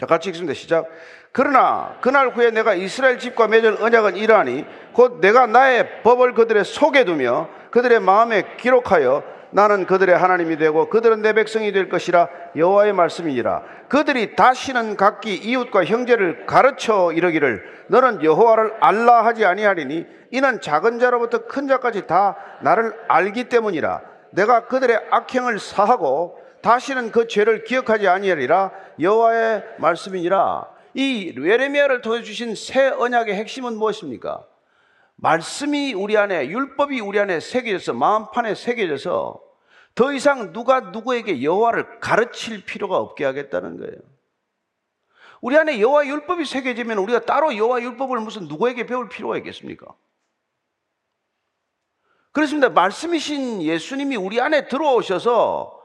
자, 0.00 0.06
같이 0.06 0.30
읽습니다. 0.30 0.54
시작. 0.54 0.88
그러나 1.32 1.98
그날 2.00 2.28
후에 2.28 2.50
내가 2.50 2.74
이스라엘 2.74 3.18
집과 3.18 3.48
맺은 3.48 3.82
언약은 3.82 4.16
이러하니 4.16 4.64
곧 5.00 5.18
내가 5.22 5.46
나의 5.46 6.02
법을 6.02 6.34
그들의 6.34 6.62
속에 6.62 7.06
두며 7.06 7.48
그들의 7.70 8.00
마음에 8.00 8.44
기록하여 8.58 9.22
나는 9.50 9.86
그들의 9.86 10.14
하나님이 10.14 10.58
되고 10.58 10.90
그들은 10.90 11.22
내 11.22 11.32
백성이 11.32 11.72
될 11.72 11.88
것이라 11.88 12.28
여호와의 12.54 12.92
말씀이니라. 12.92 13.62
그들이 13.88 14.36
다시는 14.36 14.98
각기 14.98 15.36
이웃과 15.36 15.86
형제를 15.86 16.44
가르쳐 16.44 17.12
이르기를 17.12 17.62
너는 17.86 18.22
여호와를 18.22 18.74
알라 18.80 19.24
하지 19.24 19.46
아니하리니 19.46 20.06
이는 20.32 20.60
작은 20.60 20.98
자로부터 20.98 21.46
큰 21.46 21.66
자까지 21.66 22.06
다 22.06 22.36
나를 22.60 22.92
알기 23.08 23.48
때문이라. 23.48 24.02
내가 24.32 24.66
그들의 24.66 25.00
악행을 25.10 25.60
사하고 25.60 26.38
다시는 26.60 27.10
그 27.10 27.26
죄를 27.26 27.64
기억하지 27.64 28.06
아니하리라. 28.06 28.70
여호와의 29.00 29.64
말씀이니라. 29.78 30.68
이 30.92 31.32
예레미야를 31.38 32.02
통해 32.02 32.20
주신 32.20 32.54
새 32.54 32.88
언약의 32.88 33.34
핵심은 33.34 33.78
무엇입니까? 33.78 34.49
말씀이 35.22 35.92
우리 35.92 36.16
안에 36.16 36.48
율법이 36.48 37.00
우리 37.00 37.18
안에 37.18 37.40
새겨져서 37.40 37.92
마음판에 37.92 38.54
새겨져서 38.54 39.40
더 39.94 40.12
이상 40.12 40.52
누가 40.52 40.80
누구에게 40.80 41.42
여호와를 41.42 42.00
가르칠 42.00 42.64
필요가 42.64 42.96
없게 42.96 43.24
하겠다는 43.24 43.78
거예요. 43.78 43.96
우리 45.42 45.56
안에 45.56 45.80
여호와 45.80 46.06
율법이 46.06 46.44
새겨지면 46.44 46.98
우리가 46.98 47.20
따로 47.20 47.54
여호와 47.54 47.82
율법을 47.82 48.20
무슨 48.20 48.48
누구에게 48.48 48.86
배울 48.86 49.08
필요가 49.08 49.36
있겠습니까? 49.38 49.86
그렇습니다. 52.32 52.68
말씀이신 52.68 53.62
예수님이 53.62 54.16
우리 54.16 54.40
안에 54.40 54.68
들어오셔서 54.68 55.78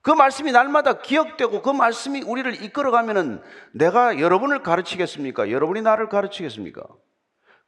그 0.00 0.10
말씀이 0.10 0.50
날마다 0.50 1.00
기억되고 1.00 1.62
그 1.62 1.70
말씀이 1.70 2.22
우리를 2.22 2.62
이끌어가면은 2.62 3.42
내가 3.72 4.18
여러분을 4.18 4.62
가르치겠습니까? 4.62 5.50
여러분이 5.50 5.82
나를 5.82 6.08
가르치겠습니까? 6.08 6.82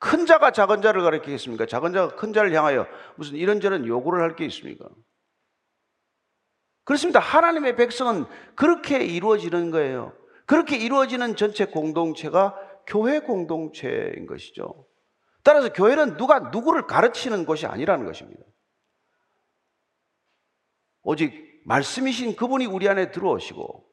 큰 0.01 0.25
자가 0.27 0.51
작은 0.51 0.81
자를 0.83 1.03
가르치겠습니까? 1.03 1.67
작은 1.67 1.93
자가 1.93 2.17
큰 2.17 2.33
자를 2.33 2.53
향하여 2.55 2.87
무슨 3.17 3.37
이런저런 3.37 3.87
요구를 3.87 4.23
할 4.23 4.35
게 4.35 4.47
있습니까? 4.47 4.89
그렇습니다. 6.85 7.21
하나님의 7.21 7.77
백성은 7.77 8.25
그렇게 8.57 9.05
이루어지는 9.05 9.71
거예요. 9.71 10.17
그렇게 10.47 10.77
이루어지는 10.77 11.37
전체 11.37 11.67
공동체가 11.67 12.57
교회 12.87 13.21
공동체인 13.21 14.27
것이죠. 14.27 14.87
따라서 15.45 15.73
교회는 15.73 16.17
누가 16.17 16.41
누구를 16.41 16.87
가르치는 16.87 17.45
것이 17.45 17.67
아니라는 17.67 18.07
것입니다. 18.07 18.43
오직 21.03 21.63
말씀이신 21.67 22.37
그분이 22.37 22.67
우리 22.67 22.89
안에 22.89 23.11
들어오시고 23.11 23.87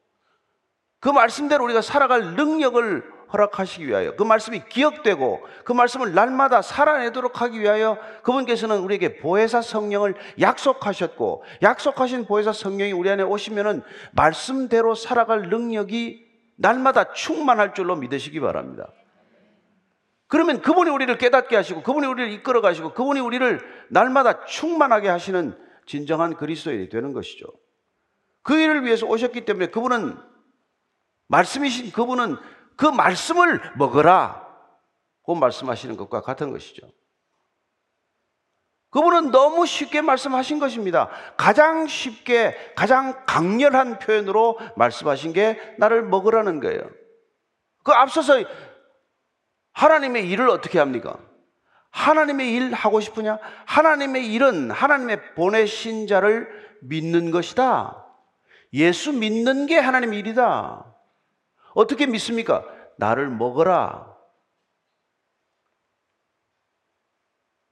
그 1.00 1.10
말씀대로 1.10 1.64
우리가 1.66 1.82
살아갈 1.82 2.36
능력을 2.36 3.16
허락하시기 3.31 3.88
위하여 3.88 4.15
그 4.15 4.24
말씀이 4.24 4.63
기억되고 4.69 5.46
그 5.63 5.74
말씀을 5.74 6.13
날마다 6.13 6.62
살아내도록 6.62 7.41
하기 7.41 7.60
위하여 7.60 7.98
그분께서는 8.24 8.79
우리에게 8.79 9.17
보혜사 9.17 9.62
성령을 9.62 10.15
약속하셨고 10.39 11.43
약속하신 11.62 12.25
보혜사 12.25 12.54
성령이 12.54 12.93
우리 12.93 13.10
안에 13.10 13.23
오시면은 13.23 13.84
말씀대로 14.13 14.95
살아갈 14.95 15.49
능력이 15.49 16.25
날마다 16.58 17.13
충만할 17.13 17.73
줄로 17.73 17.95
믿으시기 17.95 18.39
바랍니다. 18.39 18.91
그러면 20.28 20.62
그분이 20.62 20.89
우리를 20.89 21.17
깨닫게 21.17 21.56
하시고 21.56 21.84
그분이 21.84 22.06
우리를 22.08 22.32
이끌어 22.34 22.62
가시고 22.62 22.93
그분이 22.93 23.19
우리를 23.19 23.62
날마다 23.89 24.45
충만하게 24.45 25.08
하시는 25.08 25.58
진정한 25.86 26.36
그리스도인이 26.36 26.89
되는 26.89 27.13
것이죠. 27.13 27.45
그 28.43 28.60
일을 28.60 28.84
위해서 28.84 29.06
오셨기 29.06 29.45
때문에 29.45 29.67
그분은 29.67 30.17
말씀이신 31.28 31.91
그분은 31.91 32.38
그 32.78 32.86
말씀을 32.86 33.60
먹어라. 33.76 34.48
고 35.24 35.36
말씀하시는 35.36 35.98
것과 35.98 36.22
같은 36.22 36.52
것이죠. 36.52 36.88
그분은 38.90 39.32
너무 39.32 39.66
쉽게 39.66 40.02
말씀하신 40.02 40.60
것입니다. 40.60 41.10
가장 41.36 41.88
쉽게, 41.88 42.56
가장 42.76 43.26
강렬한 43.26 44.00
표현으로 44.00 44.58
말씀하신 44.78 45.34
게 45.34 45.76
나를 45.78 46.04
먹으라는 46.04 46.62
거예요. 46.62 46.90
그 47.84 47.92
앞서서 47.92 48.42
하나님의 49.74 50.30
일을 50.30 50.50
어떻게 50.50 50.80
합니까? 50.80 51.20
하나님의 51.92 52.54
일 52.54 52.74
하고 52.74 53.00
싶으냐? 53.00 53.40
하나님의 53.66 54.32
일은 54.34 54.72
하나님의 54.72 55.36
보내신 55.36 56.08
자를 56.08 56.48
믿는 56.82 57.32
것이다. 57.32 58.06
예수 58.74 59.13
믿는 59.13 59.66
게 59.66 59.78
하나님의 59.78 60.20
일이다. 60.20 60.96
어떻게 61.78 62.08
믿습니까? 62.08 62.66
나를 62.98 63.30
먹어라. 63.30 64.18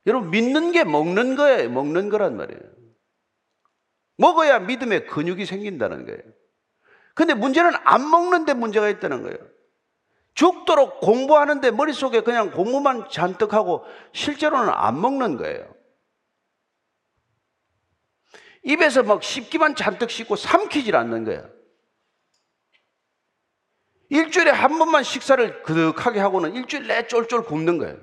여러분, 0.05 0.29
믿는 0.29 0.71
게 0.71 0.83
먹는 0.83 1.35
거예요. 1.35 1.71
먹는 1.71 2.09
거란 2.09 2.37
말이에요. 2.37 2.61
먹어야 4.17 4.59
믿음의 4.59 5.07
근육이 5.07 5.47
생긴다는 5.47 6.05
거예요. 6.05 6.21
근데 7.15 7.33
문제는 7.33 7.71
안 7.83 8.07
먹는데 8.07 8.53
문제가 8.53 8.89
있다는 8.89 9.23
거예요. 9.23 9.39
죽도록 10.35 10.99
공부하는데 10.99 11.71
머릿속에 11.71 12.21
그냥 12.21 12.51
공부만 12.51 13.09
잔뜩 13.09 13.53
하고 13.53 13.85
실제로는 14.13 14.69
안 14.69 15.01
먹는 15.01 15.37
거예요. 15.37 15.73
입에서 18.61 19.01
막 19.01 19.23
씹기만 19.23 19.73
잔뜩 19.75 20.11
씹고 20.11 20.35
삼키질 20.35 20.95
않는 20.95 21.23
거예요. 21.23 21.54
일주일에 24.09 24.51
한 24.51 24.77
번만 24.77 25.03
식사를 25.03 25.63
그득하게 25.63 26.19
하고는 26.19 26.55
일주일 26.55 26.87
내 26.87 27.07
쫄쫄 27.07 27.43
굶는 27.45 27.77
거예요. 27.77 27.97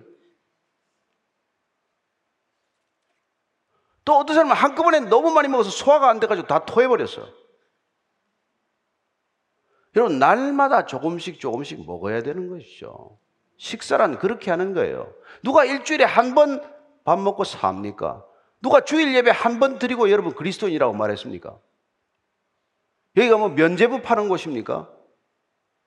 또 4.05 4.15
어떤 4.17 4.35
사람은 4.35 4.55
한꺼번에 4.57 5.01
너무 5.01 5.31
많이 5.31 5.49
먹어서 5.49 5.71
소화가 5.71 6.09
안 6.09 6.19
돼가지고 6.19 6.49
다 6.49 6.65
토해버렸어. 6.65 7.29
여러분, 9.95 10.19
날마다 10.19 10.87
조금씩 10.87 11.39
조금씩 11.39 11.87
먹어야 11.87 12.23
되는 12.23 12.49
것이죠. 12.49 13.19
식사란 13.59 14.19
그렇게 14.19 14.51
하는 14.51 14.75
거예요. 14.75 15.15
누가 15.43 15.65
일주일에 15.65 16.05
한 16.05 16.35
번 16.35 16.61
밥 17.05 17.19
먹고 17.19 17.43
삽니까? 17.45 18.25
누가 18.61 18.81
주일 18.83 19.13
예배 19.15 19.31
한 19.33 19.59
번 19.59 19.79
드리고 19.81 20.09
여러분 20.11 20.35
그리스도인이라고 20.35 20.93
말했습니까? 20.95 21.59
여기가 23.17 23.37
뭐 23.39 23.49
면제부 23.49 24.03
파는 24.03 24.29
곳입니까? 24.29 24.89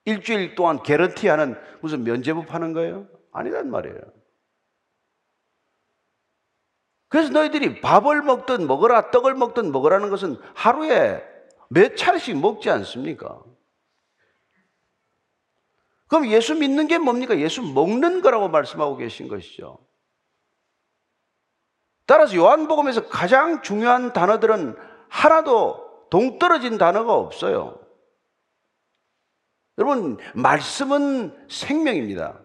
일주일 0.06 0.56
동안 0.56 0.82
개런티 0.84 1.28
하는 1.28 1.60
무슨 1.82 2.04
면제부 2.04 2.46
파는 2.46 2.74
거예요? 2.74 3.08
아니란 3.32 3.70
말이에요. 3.70 4.00
그래서 7.08 7.30
너희들이 7.32 7.82
밥을 7.82 8.22
먹든 8.22 8.68
먹어라, 8.68 9.12
떡을 9.12 9.36
먹든 9.36 9.72
먹으라는 9.72 10.10
것은 10.10 10.38
하루에 10.54 11.24
몇 11.70 11.96
차례씩 11.96 12.38
먹지 12.40 12.70
않습니까? 12.70 13.44
그럼 16.08 16.28
예수 16.28 16.56
믿는 16.56 16.88
게 16.88 16.98
뭡니까? 16.98 17.40
예수 17.40 17.62
먹는 17.62 18.22
거라고 18.22 18.48
말씀하고 18.50 18.98
계신 18.98 19.28
것이죠. 19.28 19.80
따라서 22.06 22.36
요한복음에서 22.36 23.08
가장 23.08 23.64
중요한 23.64 24.14
단어들은 24.14 24.76
하나도 25.10 26.08
동떨어진 26.12 26.78
단어가 26.78 27.16
없어요. 27.16 27.85
여러분, 29.78 30.18
말씀은 30.34 31.48
생명입니다. 31.50 32.42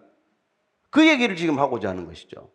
그 0.89 1.07
얘기를 1.07 1.35
지금 1.35 1.59
하고자 1.59 1.89
하는 1.89 2.05
것이죠. 2.05 2.51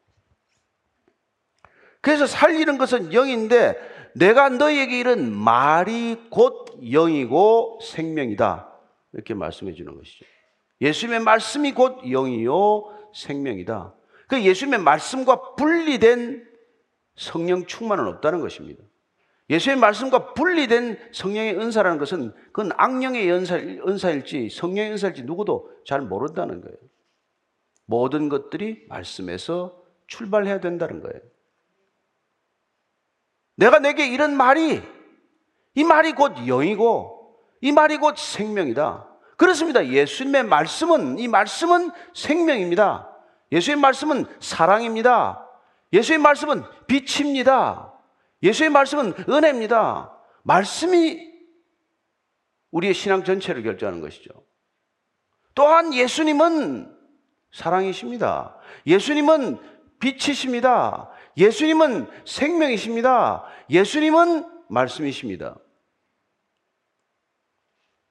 그래서 2.00 2.26
살리는 2.26 2.78
것은 2.78 3.12
영인데 3.12 3.74
내가 4.14 4.48
너희에게 4.48 4.98
이른 4.98 5.32
말이 5.32 6.28
곧 6.30 6.78
영이고 6.80 7.80
생명이다. 7.82 8.72
이렇게 9.12 9.34
말씀해 9.34 9.72
주는 9.72 9.96
것이죠. 9.96 10.24
예수님의 10.80 11.20
말씀이 11.20 11.72
곧 11.72 12.02
영이요 12.04 13.10
생명이다. 13.14 13.94
그 14.28 14.42
예수님의 14.42 14.80
말씀과 14.80 15.54
분리된 15.54 16.46
성령 17.16 17.66
충만은 17.66 18.06
없다는 18.06 18.40
것입니다. 18.40 18.82
예수의 19.48 19.76
말씀과 19.76 20.34
분리된 20.34 20.98
성령의 21.12 21.56
은사라는 21.58 21.98
것은 21.98 22.34
그건 22.46 22.70
악령의 22.76 23.30
은사, 23.30 23.56
은사일지 23.56 24.50
성령의 24.50 24.92
은사일지 24.92 25.22
누구도 25.22 25.70
잘 25.86 26.00
모른다는 26.00 26.60
거예요. 26.60 26.76
모든 27.86 28.28
것들이 28.28 28.86
말씀에서 28.88 29.80
출발해야 30.08 30.60
된다는 30.60 31.00
거예요. 31.00 31.20
내가 33.56 33.78
내게 33.78 34.08
이런 34.08 34.36
말이 34.36 34.82
이 35.74 35.84
말이 35.84 36.12
곧 36.12 36.34
영이고 36.46 37.38
이 37.60 37.72
말이 37.72 37.98
곧 37.98 38.16
생명이다. 38.18 39.08
그렇습니다. 39.36 39.86
예수님의 39.86 40.44
말씀은 40.44 41.18
이 41.18 41.28
말씀은 41.28 41.90
생명입니다. 42.14 43.10
예수의 43.52 43.76
말씀은 43.76 44.26
사랑입니다. 44.40 45.46
예수의 45.92 46.18
말씀은 46.18 46.64
빛입니다. 46.86 47.92
예수의 48.42 48.70
말씀은 48.70 49.14
은혜입니다. 49.28 50.12
말씀이 50.42 51.34
우리의 52.70 52.94
신앙 52.94 53.24
전체를 53.24 53.62
결정하는 53.62 54.00
것이죠. 54.00 54.30
또한 55.54 55.94
예수님은 55.94 56.94
사랑이십니다. 57.52 58.56
예수님은 58.86 59.58
빛이십니다. 59.98 61.10
예수님은 61.38 62.08
생명이십니다. 62.26 63.44
예수님은 63.70 64.44
말씀이십니다. 64.68 65.56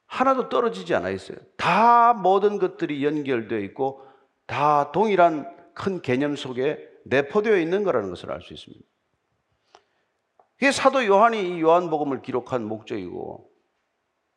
하나도 0.08 0.50
떨어지지 0.50 0.96
않아 0.96 1.10
있어요. 1.10 1.38
다 1.58 2.14
모든 2.14 2.58
것들이 2.58 3.04
연결되어 3.06 3.60
있고 3.60 4.06
다 4.48 4.92
동일한 4.92 5.54
큰 5.74 6.02
개념 6.02 6.36
속에 6.36 6.80
내포되어 7.06 7.58
있는 7.58 7.84
거라는 7.84 8.10
것을 8.10 8.32
알 8.32 8.42
수 8.42 8.54
있습니다. 8.54 8.84
이게 10.58 10.72
사도 10.72 11.06
요한이 11.06 11.58
이 11.58 11.62
요한복음을 11.62 12.22
기록한 12.22 12.66
목적이고 12.66 13.50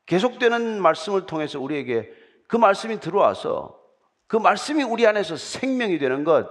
계속되는 0.07 0.83
말씀을 0.83 1.27
통해서 1.27 1.61
우리에게 1.61 2.11
그 2.49 2.57
말씀이 2.57 2.99
들어와서 2.99 3.79
그 4.27 4.37
말씀이 4.37 4.83
우리 4.83 5.07
안에서 5.07 5.37
생명이 5.37 5.99
되는 5.99 6.25
것, 6.25 6.49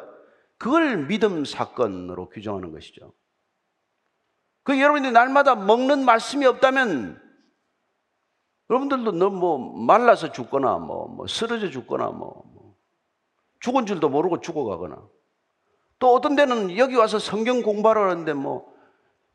그걸 0.58 1.08
믿음 1.08 1.46
사건으로 1.46 2.30
규정하는 2.30 2.72
것이죠. 2.72 3.14
그 4.64 4.80
여러분들이 4.80 5.12
날마다 5.12 5.56
먹는 5.56 6.04
말씀이 6.04 6.46
없다면 6.46 7.22
여러분들도 8.70 9.12
너무 9.14 9.38
뭐 9.38 9.86
말라서 9.86 10.32
죽거나 10.32 10.78
뭐, 10.78 11.08
뭐 11.08 11.28
쓰러져 11.28 11.70
죽거나 11.70 12.08
뭐, 12.08 12.44
뭐 12.54 12.76
죽은 13.60 13.86
줄도 13.86 14.10
모르고 14.10 14.42
죽어가거나 14.42 15.08
또 16.00 16.14
어떤 16.14 16.36
데는 16.36 16.78
여기 16.78 16.96
와서 16.96 17.18
성경 17.18 17.62
공부하러 17.62 18.10
하는데 18.10 18.34
뭐 18.34 18.77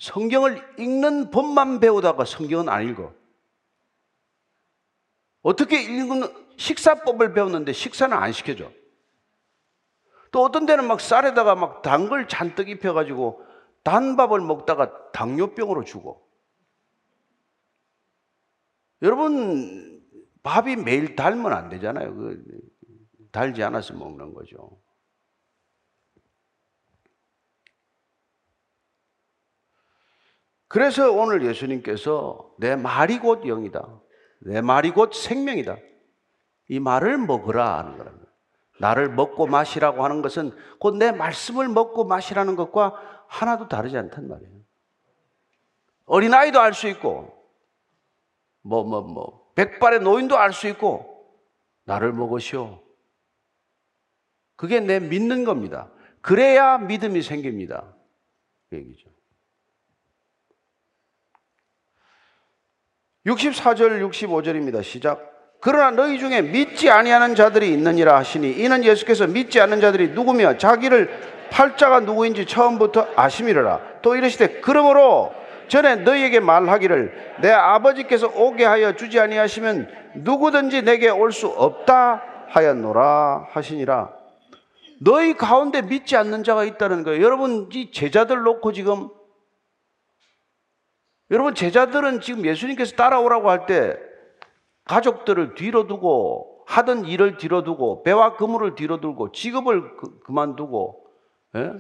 성경을 0.03 0.81
읽는 0.81 1.31
법만 1.31 1.79
배우다가 1.79 2.25
성경은 2.25 2.69
안 2.69 2.89
읽어. 2.89 3.15
어떻게 5.43 5.81
읽는 5.81 6.23
식사법을 6.57 7.33
배웠는데 7.35 7.73
식사는 7.73 8.17
안 8.17 8.33
시켜줘. 8.33 8.69
또 10.33 10.43
어떤 10.43 10.67
데는 10.67 10.89
막 10.89 11.01
쌀에다가 11.01 11.55
막 11.55 11.83
단 11.83 12.09
걸 12.09 12.27
잔뜩 12.27 12.69
입혀가지고 12.69 13.47
단밥을 13.85 14.41
먹다가 14.41 15.13
당뇨병으로 15.13 15.85
죽어. 15.85 16.21
여러분, 19.03 20.03
밥이 20.43 20.77
매일 20.77 21.15
달면 21.15 21.53
안 21.53 21.69
되잖아요. 21.69 22.13
그, 22.17 22.45
달지 23.31 23.63
않아서 23.63 23.95
먹는 23.95 24.35
거죠. 24.35 24.81
그래서 30.73 31.13
오늘 31.13 31.45
예수님께서 31.45 32.51
내 32.59 32.77
말이 32.77 33.19
곧 33.19 33.43
영이다. 33.47 34.01
내 34.41 34.63
말이 34.63 34.91
곧 34.91 35.13
생명이다. 35.13 35.77
이 36.69 36.81
말을 36.81 37.19
먹으라 37.19 37.79
하는 37.79 37.99
거랍 37.99 38.15
나를 38.81 39.11
먹고 39.11 39.47
마시라고 39.47 40.03
하는 40.03 40.23
것은 40.23 40.57
곧 40.81 40.97
내 40.97 41.13
말씀을 41.13 41.69
먹고 41.69 42.07
마시라는 42.07 42.57
것과 42.57 43.27
하나도 43.29 43.69
다르지 43.69 43.99
않단 43.99 44.27
말이에요. 44.27 44.51
어린아이도 46.07 46.59
알 46.59 46.73
수 46.73 46.89
있고, 46.89 47.31
뭐, 48.63 48.83
뭐, 48.83 49.03
뭐, 49.03 49.53
백발의 49.55 50.01
노인도 50.01 50.39
알 50.39 50.55
수 50.55 50.69
있고, 50.69 51.37
나를 51.85 52.15
먹으시오. 52.15 52.83
그게 54.57 54.81
내 54.81 55.01
믿는 55.01 55.45
겁니다. 55.45 55.91
그래야 56.23 56.79
믿음이 56.79 57.21
생깁니다. 57.21 57.95
그 58.71 58.77
얘기죠. 58.77 59.12
64절, 63.27 64.09
65절입니다. 64.11 64.83
시작. 64.83 65.31
그러나 65.61 65.91
너희 65.93 66.19
중에 66.19 66.43
믿지 66.43 66.91
아니하는 66.91 67.37
자들이 67.37 67.73
있느니라 67.73 68.17
하시니 68.17 68.51
이는 68.51 68.83
예수께서 68.85 69.29
믿지 69.29 69.61
않는 69.61 69.81
자들이 69.81 70.09
누구며 70.09 70.59
자기를 70.59 71.09
팔자가 71.51 72.01
누구인지 72.01 72.47
처음부터 72.47 73.07
아심이라. 73.15 73.81
또 74.03 74.17
이르시되 74.17 74.61
그러므로 74.61 75.33
전에 75.69 75.97
너희에게 75.97 76.41
말하기를 76.41 77.37
내 77.43 77.51
아버지께서 77.53 78.27
오게 78.35 78.65
하여 78.65 78.97
주지 78.97 79.21
아니하시면 79.21 79.89
누구든지 80.17 80.83
내게 80.83 81.09
올 81.09 81.31
수 81.31 81.47
없다 81.47 82.23
하였노라 82.49 83.47
하시니라. 83.53 84.11
너희 85.01 85.35
가운데 85.35 85.81
믿지 85.83 86.17
않는 86.17 86.43
자가 86.43 86.65
있다는 86.65 87.05
거예요. 87.05 87.23
여러분 87.25 87.69
이 87.73 87.93
제자들 87.93 88.43
놓고 88.43 88.73
지금 88.73 89.09
여러분 91.33 91.55
제자들은 91.55 92.21
지금 92.21 92.45
예수님께서 92.45 92.95
따라오라고 92.95 93.51
할 93.51 93.67
때 93.67 93.99
가족들을 94.85 95.55
뒤로 95.55 95.87
두고 95.87 96.65
하던 96.67 97.07
일을 97.07 97.39
뒤로 97.39 97.65
두고 97.65 98.03
배와 98.03 98.37
그물을 98.37 98.75
뒤로 98.75 99.01
두고 99.01 99.33
직업을 99.33 99.97
그, 99.97 100.21
만두고 100.29 101.07
예? 101.57 101.73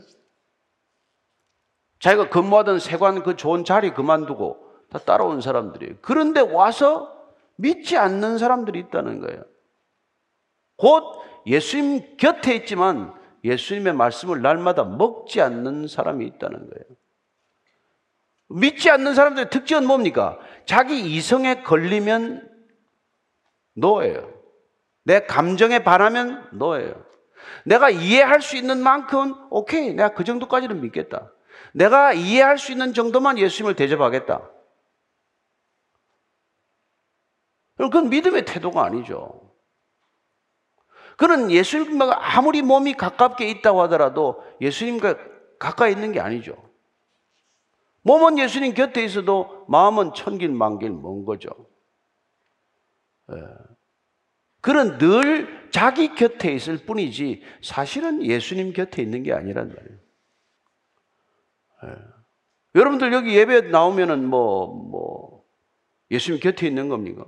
자기가 1.99 2.31
근무하던 2.31 2.79
세관 2.79 3.23
그 3.23 3.37
좋은 3.37 3.65
자리 3.65 3.93
그만두고 3.93 4.59
다 4.91 4.99
따라온 4.99 5.41
사람들이에요. 5.41 5.97
그런데 6.03 6.41
와서 6.41 7.13
믿지 7.57 7.97
않는 7.97 8.39
사람들이 8.39 8.79
있다는 8.81 9.21
거예요. 9.21 9.45
곧 10.77 11.05
예수님 11.47 12.17
곁에 12.17 12.57
있지만 12.57 13.15
예수님의 13.45 13.95
말씀을 13.95 14.43
날마다 14.43 14.85
먹지 14.85 15.41
않는 15.41 15.87
사람이 15.87 16.27
있다는 16.27 16.59
거예요. 16.71 16.85
믿지 18.53 18.91
않는 18.91 19.15
사람들의 19.15 19.51
특징은 19.51 19.87
뭡니까? 19.87 20.39
자기 20.67 21.01
이성에 21.01 21.63
걸리면 21.63 22.49
노예요. 23.75 24.33
내 25.05 25.25
감정에 25.27 25.83
반하면 25.83 26.49
노예요. 26.53 27.05
내가 27.65 27.91
이해할 27.91 28.41
수 28.43 28.57
있는 28.57 28.83
만큼 28.83 29.35
오케이 29.51 29.95
내가 29.95 30.15
그 30.15 30.25
정도까지는 30.25 30.81
믿겠다. 30.81 31.33
내가 31.73 32.13
이해할 32.13 32.59
수 32.59 32.73
있는 32.73 32.93
정도만 32.95 33.39
예수님을 33.39 33.75
대접하겠다. 33.75 34.49
그건 37.77 38.11
믿음의 38.11 38.45
태도가 38.45 38.85
아니죠. 38.85 39.51
그는 41.17 41.51
예수님과 41.51 42.37
아무리 42.37 42.63
몸이 42.63 42.95
가깝게 42.95 43.49
있다고 43.49 43.83
하더라도 43.83 44.43
예수님과 44.61 45.17
가까이 45.59 45.93
있는 45.93 46.13
게 46.13 46.21
아니죠. 46.21 46.72
몸은 48.03 48.39
예수님 48.39 48.75
곁에 48.75 49.05
있어도 49.05 49.65
마음은 49.69 50.15
천길 50.15 50.51
만길 50.51 50.91
먼 50.91 51.25
거죠. 51.25 51.51
예. 53.33 53.37
그는 54.61 54.99
늘 54.99 55.71
자기 55.71 56.15
곁에 56.15 56.53
있을 56.53 56.79
뿐이지 56.79 57.43
사실은 57.63 58.25
예수님 58.25 58.73
곁에 58.73 59.03
있는 59.03 59.23
게 59.23 59.33
아니란 59.33 59.69
말이에요. 59.69 59.99
예. 61.85 62.13
여러분들 62.75 63.13
여기 63.13 63.37
예배 63.37 63.63
나오면은 63.71 64.27
뭐, 64.27 64.67
뭐, 64.67 65.45
예수님 66.11 66.41
곁에 66.41 66.67
있는 66.67 66.89
겁니까? 66.89 67.27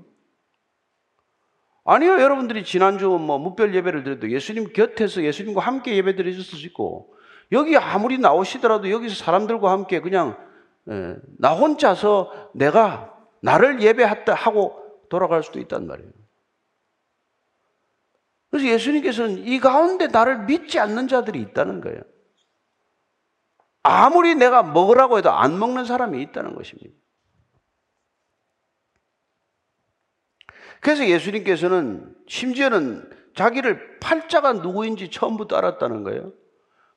아니요. 1.84 2.12
여러분들이 2.12 2.64
지난주 2.64 3.08
뭐 3.08 3.38
무별 3.38 3.74
예배를 3.74 4.04
드려도 4.04 4.30
예수님 4.30 4.72
곁에서 4.72 5.22
예수님과 5.22 5.60
함께 5.60 5.94
예배 5.96 6.16
드리셨을 6.16 6.58
수 6.58 6.66
있고 6.66 7.14
여기 7.52 7.76
아무리 7.76 8.16
나오시더라도 8.18 8.90
여기서 8.90 9.22
사람들과 9.22 9.70
함께 9.70 10.00
그냥 10.00 10.34
예, 10.34 10.53
나 10.84 11.54
혼자서 11.54 12.50
내가 12.54 13.14
나를 13.40 13.80
예배했다 13.82 14.34
하고 14.34 14.80
돌아갈 15.08 15.42
수도 15.42 15.58
있단 15.60 15.86
말이에요. 15.86 16.10
그래서 18.50 18.68
예수님께서는 18.68 19.38
이 19.46 19.58
가운데 19.58 20.06
나를 20.06 20.44
믿지 20.44 20.78
않는 20.78 21.08
자들이 21.08 21.40
있다는 21.40 21.80
거예요. 21.80 22.00
아무리 23.82 24.34
내가 24.34 24.62
먹으라고 24.62 25.18
해도 25.18 25.30
안 25.30 25.58
먹는 25.58 25.84
사람이 25.84 26.22
있다는 26.22 26.54
것입니다. 26.54 26.94
그래서 30.80 31.06
예수님께서는 31.06 32.14
심지어는 32.28 33.10
자기를 33.34 33.98
팔자가 34.00 34.52
누구인지 34.54 35.10
처음부터 35.10 35.56
알았다는 35.56 36.04
거예요. 36.04 36.32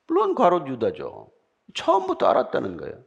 물론 0.06 0.34
과로 0.34 0.66
유다죠. 0.66 1.30
처음부터 1.74 2.26
알았다는 2.26 2.76
거예요. 2.76 3.02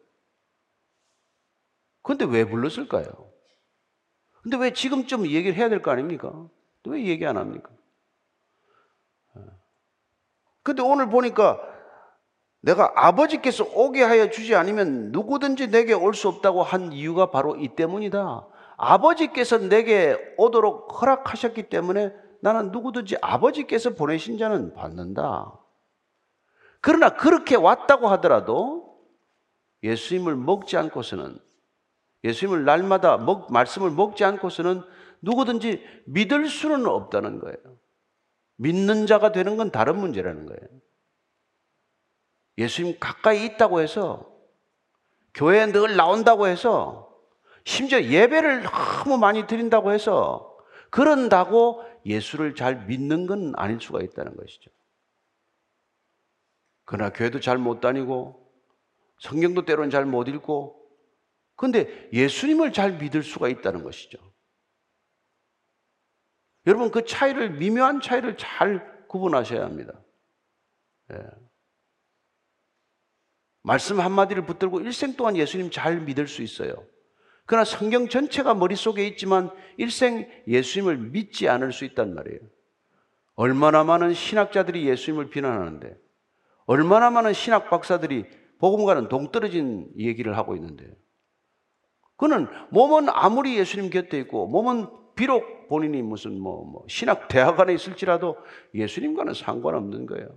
그런데 2.03 2.25
왜 2.25 2.45
불렀을까요? 2.45 3.05
근데 4.43 4.57
왜 4.57 4.73
지금쯤 4.73 5.27
얘기를 5.27 5.55
해야 5.55 5.69
될 5.69 5.81
거 5.81 5.91
아닙니까? 5.91 6.47
왜 6.87 7.05
얘기 7.05 7.25
안 7.25 7.37
합니까? 7.37 7.69
근데 10.63 10.81
오늘 10.81 11.09
보니까 11.09 11.59
내가 12.61 12.91
아버지께서 12.95 13.65
오게 13.73 14.03
하여 14.03 14.29
주지 14.29 14.55
않으면 14.55 15.11
누구든지 15.11 15.67
내게 15.71 15.93
올 15.93 16.13
수 16.13 16.27
없다고 16.27 16.61
한 16.61 16.91
이유가 16.93 17.31
바로 17.31 17.55
이 17.55 17.69
때문이다. 17.69 18.47
아버지께서 18.77 19.57
내게 19.57 20.17
오도록 20.37 21.01
허락하셨기 21.01 21.69
때문에 21.69 22.13
나는 22.41 22.71
누구든지 22.71 23.17
아버지께서 23.21 23.91
보내신 23.91 24.37
자는 24.37 24.73
받는다. 24.73 25.57
그러나 26.81 27.09
그렇게 27.09 27.55
왔다고 27.55 28.07
하더라도 28.09 28.99
예수님을 29.83 30.35
먹지 30.35 30.77
않고서는 30.77 31.39
예수님을 32.23 32.65
날마다 32.65 33.17
먹, 33.17 33.51
말씀을 33.51 33.91
먹지 33.91 34.23
않고서는 34.23 34.81
누구든지 35.21 35.83
믿을 36.05 36.47
수는 36.47 36.85
없다는 36.85 37.39
거예요. 37.39 37.57
믿는 38.57 39.07
자가 39.07 39.31
되는 39.31 39.57
건 39.57 39.71
다른 39.71 39.97
문제라는 39.97 40.45
거예요. 40.45 40.61
예수님 42.57 42.99
가까이 42.99 43.45
있다고 43.45 43.81
해서 43.81 44.31
교회에 45.33 45.71
늘 45.71 45.95
나온다고 45.95 46.47
해서 46.47 47.11
심지어 47.63 48.01
예배를 48.01 48.63
너무 48.63 49.17
많이 49.17 49.47
드린다고 49.47 49.93
해서 49.93 50.57
그런다고 50.89 51.83
예수를 52.05 52.55
잘 52.55 52.85
믿는 52.85 53.27
건 53.27 53.53
아닐 53.55 53.79
수가 53.79 54.01
있다는 54.01 54.35
것이죠. 54.35 54.69
그러나 56.85 57.11
교회도 57.11 57.39
잘 57.39 57.57
못 57.57 57.79
다니고 57.79 58.51
성경도 59.19 59.65
때로는 59.65 59.89
잘 59.89 60.05
못 60.05 60.27
읽고 60.27 60.80
근데 61.61 62.09
예수님을 62.11 62.73
잘 62.73 62.97
믿을 62.97 63.21
수가 63.21 63.47
있다는 63.47 63.83
것이죠. 63.83 64.17
여러분 66.65 66.89
그 66.89 67.05
차이를 67.05 67.51
미묘한 67.51 68.01
차이를 68.01 68.35
잘 68.35 69.05
구분하셔야 69.07 69.63
합니다. 69.63 69.93
예. 71.13 71.17
말씀 73.61 73.99
한마디를 73.99 74.47
붙들고 74.47 74.79
일생 74.79 75.15
동안 75.15 75.37
예수님 75.37 75.69
잘 75.69 76.01
믿을 76.01 76.27
수 76.27 76.41
있어요. 76.41 76.73
그러나 77.45 77.63
성경 77.63 78.09
전체가 78.09 78.55
머릿속에 78.55 79.05
있지만 79.09 79.51
일생 79.77 80.27
예수님을 80.47 80.97
믿지 80.97 81.47
않을 81.47 81.73
수 81.73 81.85
있단 81.85 82.15
말이에요. 82.15 82.39
얼마나 83.35 83.83
많은 83.83 84.15
신학자들이 84.15 84.87
예수님을 84.87 85.29
비난하는데, 85.29 85.95
얼마나 86.65 87.11
많은 87.11 87.33
신학 87.33 87.69
박사들이 87.69 88.25
복음과는 88.57 89.09
동떨어진 89.09 89.91
얘기를 89.97 90.37
하고 90.37 90.55
있는데, 90.55 90.91
그는 92.21 92.45
몸은 92.69 93.09
아무리 93.09 93.57
예수님 93.57 93.89
곁에 93.89 94.19
있고, 94.19 94.45
몸은 94.45 94.85
비록 95.15 95.67
본인이 95.69 96.03
무슨 96.03 96.39
뭐, 96.39 96.63
뭐 96.63 96.85
신학 96.87 97.27
대학안에 97.27 97.73
있을지라도 97.73 98.37
예수님과는 98.75 99.33
상관없는 99.33 100.05
거예요. 100.05 100.27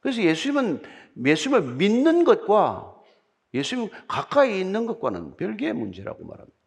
그래서 0.00 0.20
예수님은 0.20 0.82
예수님을 1.24 1.76
믿는 1.76 2.24
것과 2.24 2.92
예수님 3.54 3.88
가까이 4.08 4.58
있는 4.58 4.86
것과는 4.86 5.36
별개의 5.36 5.74
문제라고 5.74 6.24
말합니다. 6.24 6.58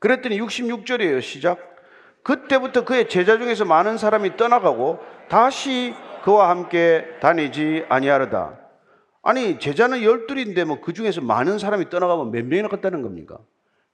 그랬더니 0.00 0.38
66절이에요. 0.38 1.22
시작. 1.22 1.76
그때부터 2.22 2.84
그의 2.84 3.08
제자 3.08 3.38
중에서 3.38 3.64
많은 3.64 3.96
사람이 3.96 4.36
떠나가고 4.36 4.98
다시 5.30 5.94
그와 6.24 6.50
함께 6.50 7.06
다니지 7.20 7.86
아니하르다. 7.88 8.63
아니 9.24 9.58
제자는 9.58 10.02
열둘인데 10.02 10.64
뭐 10.64 10.80
그 10.80 10.92
중에서 10.92 11.22
많은 11.22 11.58
사람이 11.58 11.88
떠나가면 11.88 12.30
몇 12.30 12.44
명이나 12.44 12.68
갔다는 12.68 13.02
겁니까? 13.02 13.38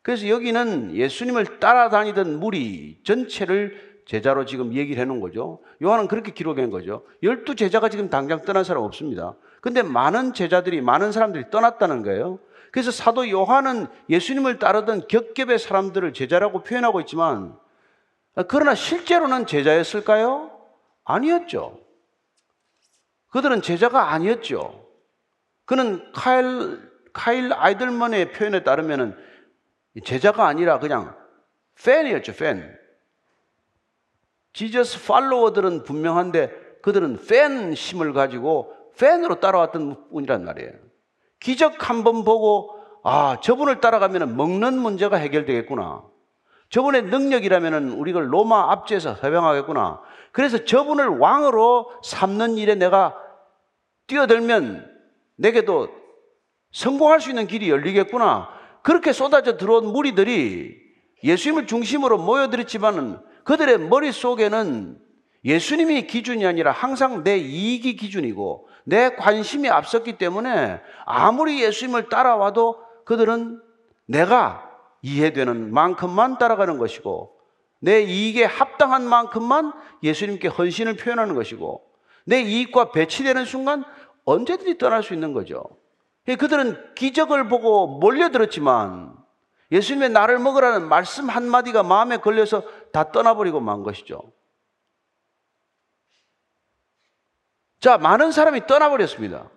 그래서 0.03 0.29
여기는 0.29 0.97
예수님을 0.97 1.61
따라다니던 1.61 2.41
무리 2.41 3.01
전체를 3.05 4.03
제자로 4.07 4.45
지금 4.45 4.75
얘기를 4.75 5.01
해놓은 5.01 5.21
거죠. 5.21 5.61
요한은 5.83 6.09
그렇게 6.09 6.33
기록한 6.33 6.71
거죠. 6.71 7.05
열두 7.23 7.55
제자가 7.55 7.89
지금 7.91 8.11
당장 8.11 8.43
떠난 8.43 8.65
사람 8.65 8.83
없습니다. 8.83 9.37
근데 9.61 9.83
많은 9.83 10.33
제자들이, 10.33 10.81
많은 10.81 11.13
사람들이 11.13 11.51
떠났다는 11.51 12.03
거예요. 12.03 12.41
그래서 12.73 12.91
사도 12.91 13.29
요한은 13.29 13.87
예수님을 14.09 14.59
따르던 14.59 15.07
격ገብ의 15.07 15.59
사람들을 15.59 16.13
제자라고 16.13 16.65
표현하고 16.65 17.01
있지만, 17.03 17.57
그러나 18.49 18.75
실제로는 18.75 19.47
제자였을까요? 19.47 20.51
아니었죠. 21.05 21.79
그들은 23.31 23.63
제자가 23.63 24.13
아니었죠. 24.13 24.80
그는 25.71 26.03
카일, 26.13 26.81
카일 27.13 27.53
아이들만의 27.53 28.33
표현에 28.33 28.65
따르면 28.65 29.17
제자가 30.05 30.49
아니라 30.49 30.81
그냥 30.81 31.17
팬이었죠, 31.81 32.35
팬. 32.35 32.77
지저스 34.53 35.07
팔로워들은 35.07 35.85
분명한데 35.85 36.81
그들은 36.83 37.25
팬심을 37.25 38.13
가지고 38.15 38.75
팬으로 38.99 39.39
따라왔던 39.39 40.11
분이란 40.11 40.45
말이에요. 40.45 40.73
기적 41.39 41.89
한 41.89 42.03
번 42.03 42.25
보고 42.25 42.77
아 43.05 43.37
저분을 43.41 43.81
따라가면 43.81 44.37
먹는 44.37 44.77
문제가 44.77 45.19
해결되겠구나. 45.19 46.03
저분의 46.71 47.03
능력이라면 47.05 47.91
우리가 47.91 48.19
로마 48.19 48.73
압제에서 48.73 49.19
해방하겠구나. 49.23 50.01
그래서 50.33 50.65
저분을 50.65 51.19
왕으로 51.19 51.93
삼는 52.03 52.59
일에 52.59 52.75
내가 52.75 53.17
뛰어들면 54.09 54.91
내게도 55.41 55.89
성공할 56.73 57.21
수 57.21 57.31
있는 57.31 57.47
길이 57.47 57.71
열리겠구나. 57.71 58.49
그렇게 58.83 59.13
쏟아져 59.13 59.57
들어온 59.57 59.87
무리들이 59.87 60.77
예수님을 61.25 61.67
중심으로 61.67 62.19
모여들었지만은 62.19 63.19
그들의 63.45 63.79
머릿속에는 63.79 64.99
예수님이 65.45 66.07
기준이 66.07 66.47
아니라 66.47 66.71
항상 66.71 67.25
내 67.25 67.39
이익이 67.39 67.97
기준이고 67.97 68.69
내 68.85 69.11
관심이 69.17 69.69
앞섰기 69.69 70.19
때문에 70.19 70.81
아무리 71.07 71.63
예수님을 71.63 72.09
따라와도 72.09 72.79
그들은 73.05 73.61
내가 74.07 74.69
이해되는 75.03 75.73
만큼만 75.73 76.39
따라가는 76.39 76.79
것이고 76.79 77.33
내 77.81 78.03
이익에 78.03 78.45
합당한 78.45 79.05
만큼만 79.05 79.73
예수님께 80.03 80.49
헌신을 80.49 80.97
표현하는 80.97 81.35
것이고 81.35 81.83
내 82.27 82.43
이익과 82.43 82.93
배치되는 82.93 83.45
순간 83.47 83.85
언제든지 84.31 84.79
떠날 84.79 85.03
수 85.03 85.15
있는 85.15 85.33
거죠. 85.33 85.65
그들은 86.27 86.95
기적을 86.95 87.49
보고 87.49 87.87
몰려들었지만 87.87 89.17
예수님의 89.73 90.11
나를 90.11 90.39
먹으라는 90.39 90.89
말씀 90.89 91.29
한마디가 91.29 91.83
마음에 91.83 92.19
걸려서 92.19 92.63
다 92.93 93.11
떠나버리고 93.11 93.61
만 93.61 93.83
것이죠. 93.83 94.33
자, 97.81 97.99
많은 97.99 98.31
사람이 98.31 98.67
떠나버렸습니다. 98.67 99.51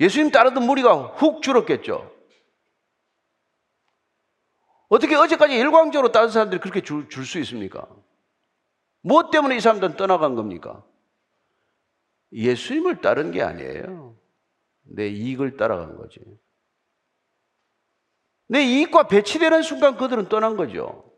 예수님 0.00 0.30
따르던 0.30 0.64
무리가 0.64 0.94
훅 0.94 1.42
줄었겠죠. 1.42 2.10
어떻게 4.88 5.14
어제까지 5.14 5.54
일광적으로 5.54 6.10
따른 6.10 6.30
사람들이 6.30 6.60
그렇게 6.60 6.80
줄 6.80 7.24
수 7.24 7.38
있습니까? 7.40 7.86
무엇 9.02 9.30
때문에 9.30 9.56
이 9.56 9.60
사람들은 9.60 9.96
떠나간 9.96 10.34
겁니까? 10.34 10.82
예수님을 12.34 13.00
따른 13.00 13.30
게 13.30 13.42
아니에요. 13.42 14.16
내 14.82 15.08
이익을 15.08 15.56
따라간 15.56 15.96
거지. 15.96 16.20
내 18.48 18.62
이익과 18.62 19.08
배치되는 19.08 19.62
순간 19.62 19.96
그들은 19.96 20.28
떠난 20.28 20.56
거죠. 20.56 21.12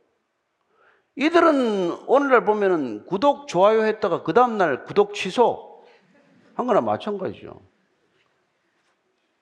이들은 1.17 2.07
오늘날 2.07 2.45
보면은 2.45 3.07
구독, 3.07 3.49
좋아요 3.49 3.83
했다가 3.85 4.23
그 4.23 4.35
다음날 4.35 4.85
구독 4.85 5.15
취소 5.15 5.83
한 6.55 6.67
거나 6.67 6.83
마찬가지죠. 6.83 7.67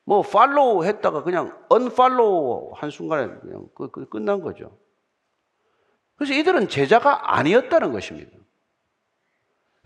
뭐, 0.05 0.23
follow 0.23 0.85
했다가 0.85 1.23
그냥 1.25 1.59
unfollow 1.69 2.73
한 2.75 2.91
순간에 2.91 3.27
그냥 3.41 3.69
끝난 4.11 4.41
거죠. 4.41 4.79
그래서 6.17 6.35
이들은 6.35 6.69
제자가 6.69 7.37
아니었다는 7.37 7.93
것입니다. 7.93 8.44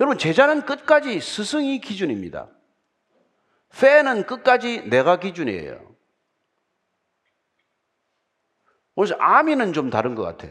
여러분, 0.00 0.16
제자는 0.18 0.64
끝까지 0.64 1.20
스승이 1.20 1.80
기준입니다. 1.80 2.48
팬은 3.80 4.26
끝까지 4.26 4.88
내가 4.88 5.18
기준이에요. 5.18 5.88
그래서 8.94 9.14
아미는 9.18 9.72
좀 9.72 9.90
다른 9.90 10.14
것 10.14 10.22
같아. 10.22 10.48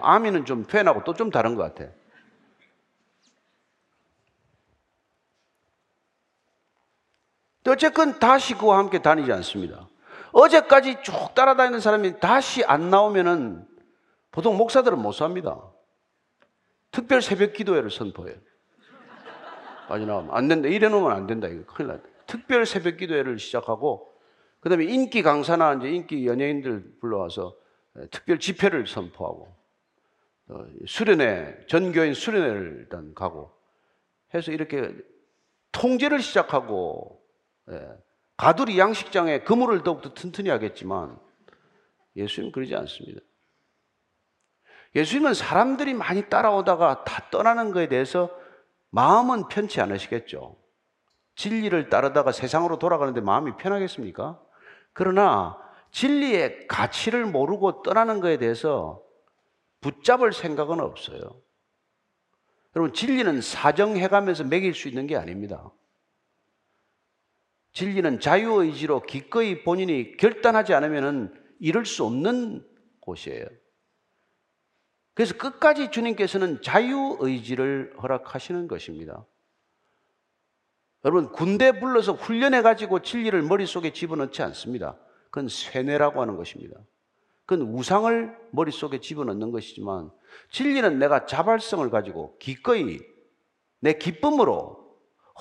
아미는 0.00 0.44
좀 0.44 0.64
팬하고 0.64 1.04
또 1.04 1.14
좀 1.14 1.30
다른 1.30 1.54
것 1.56 1.62
같아. 1.62 1.90
어쨌건 7.68 8.18
다시 8.18 8.54
그와 8.54 8.78
함께 8.78 9.00
다니지 9.00 9.30
않습니다. 9.32 9.88
어제까지 10.32 11.02
쭉 11.02 11.34
따라다니는 11.34 11.80
사람이 11.80 12.18
다시 12.20 12.64
안 12.64 12.90
나오면은 12.90 13.66
보통 14.32 14.56
목사들은 14.56 14.98
못 14.98 15.12
삽니다. 15.12 15.60
특별 16.90 17.22
새벽 17.22 17.52
기도회를 17.52 17.90
선포해요. 17.90 18.36
빠져나가면 19.88 20.30
안 20.34 20.48
된다. 20.48 20.68
이래 20.68 20.88
놓으면 20.88 21.10
안 21.10 21.26
된다. 21.26 21.48
이거 21.48 21.64
큰일 21.66 21.88
났다. 21.88 22.08
특별 22.26 22.64
새벽 22.66 22.96
기도회를 22.96 23.38
시작하고 23.38 24.08
그 24.60 24.68
다음에 24.68 24.84
인기 24.84 25.22
강사나 25.22 25.74
이제 25.74 25.90
인기 25.90 26.26
연예인들 26.26 26.98
불러와서 27.00 27.56
특별 28.10 28.38
집회를 28.38 28.86
선포하고 28.86 29.54
어, 30.48 30.66
수련회, 30.86 31.66
전교인 31.68 32.14
수련회를 32.14 32.76
일단 32.80 33.14
가고 33.14 33.52
해서 34.34 34.52
이렇게 34.52 34.92
통제를 35.72 36.20
시작하고 36.20 37.22
예, 37.70 37.88
가두리 38.36 38.78
양식장에 38.78 39.40
그물을 39.40 39.82
더욱더 39.82 40.12
튼튼히 40.12 40.50
하겠지만 40.50 41.18
예수님은 42.16 42.52
그러지 42.52 42.74
않습니다. 42.74 43.20
예수님은 44.94 45.34
사람들이 45.34 45.94
많이 45.94 46.28
따라오다가 46.28 47.04
다 47.04 47.28
떠나는 47.30 47.72
것에 47.72 47.88
대해서 47.88 48.30
마음은 48.90 49.48
편치 49.48 49.80
않으시겠죠. 49.80 50.56
진리를 51.36 51.88
따르다가 51.88 52.32
세상으로 52.32 52.78
돌아가는데 52.78 53.20
마음이 53.20 53.56
편하겠습니까? 53.56 54.40
그러나 54.92 55.56
진리의 55.92 56.66
가치를 56.66 57.24
모르고 57.26 57.82
떠나는 57.82 58.20
것에 58.20 58.36
대해서 58.36 59.02
붙잡을 59.80 60.32
생각은 60.32 60.80
없어요. 60.80 61.20
여러분, 62.76 62.92
진리는 62.92 63.40
사정해가면서 63.40 64.44
매길 64.44 64.74
수 64.74 64.88
있는 64.88 65.06
게 65.06 65.16
아닙니다. 65.16 65.70
진리는 67.72 68.20
자유의지로 68.20 69.02
기꺼이 69.02 69.62
본인이 69.62 70.16
결단하지 70.16 70.74
않으면 70.74 71.34
이룰 71.58 71.86
수 71.86 72.04
없는 72.04 72.66
곳이에요. 73.00 73.46
그래서 75.20 75.36
끝까지 75.36 75.90
주님께서는 75.90 76.62
자유의지를 76.62 77.92
허락하시는 78.02 78.68
것입니다. 78.68 79.26
여러분, 81.04 81.30
군대 81.30 81.78
불러서 81.78 82.14
훈련해가지고 82.14 83.00
진리를 83.00 83.42
머릿속에 83.42 83.92
집어넣지 83.92 84.40
않습니다. 84.40 84.96
그건 85.24 85.48
쇠뇌라고 85.48 86.22
하는 86.22 86.38
것입니다. 86.38 86.80
그건 87.44 87.68
우상을 87.68 88.34
머릿속에 88.52 89.00
집어넣는 89.00 89.50
것이지만 89.50 90.10
진리는 90.52 90.98
내가 90.98 91.26
자발성을 91.26 91.90
가지고 91.90 92.38
기꺼이 92.38 93.00
내 93.80 93.92
기쁨으로 93.92 94.96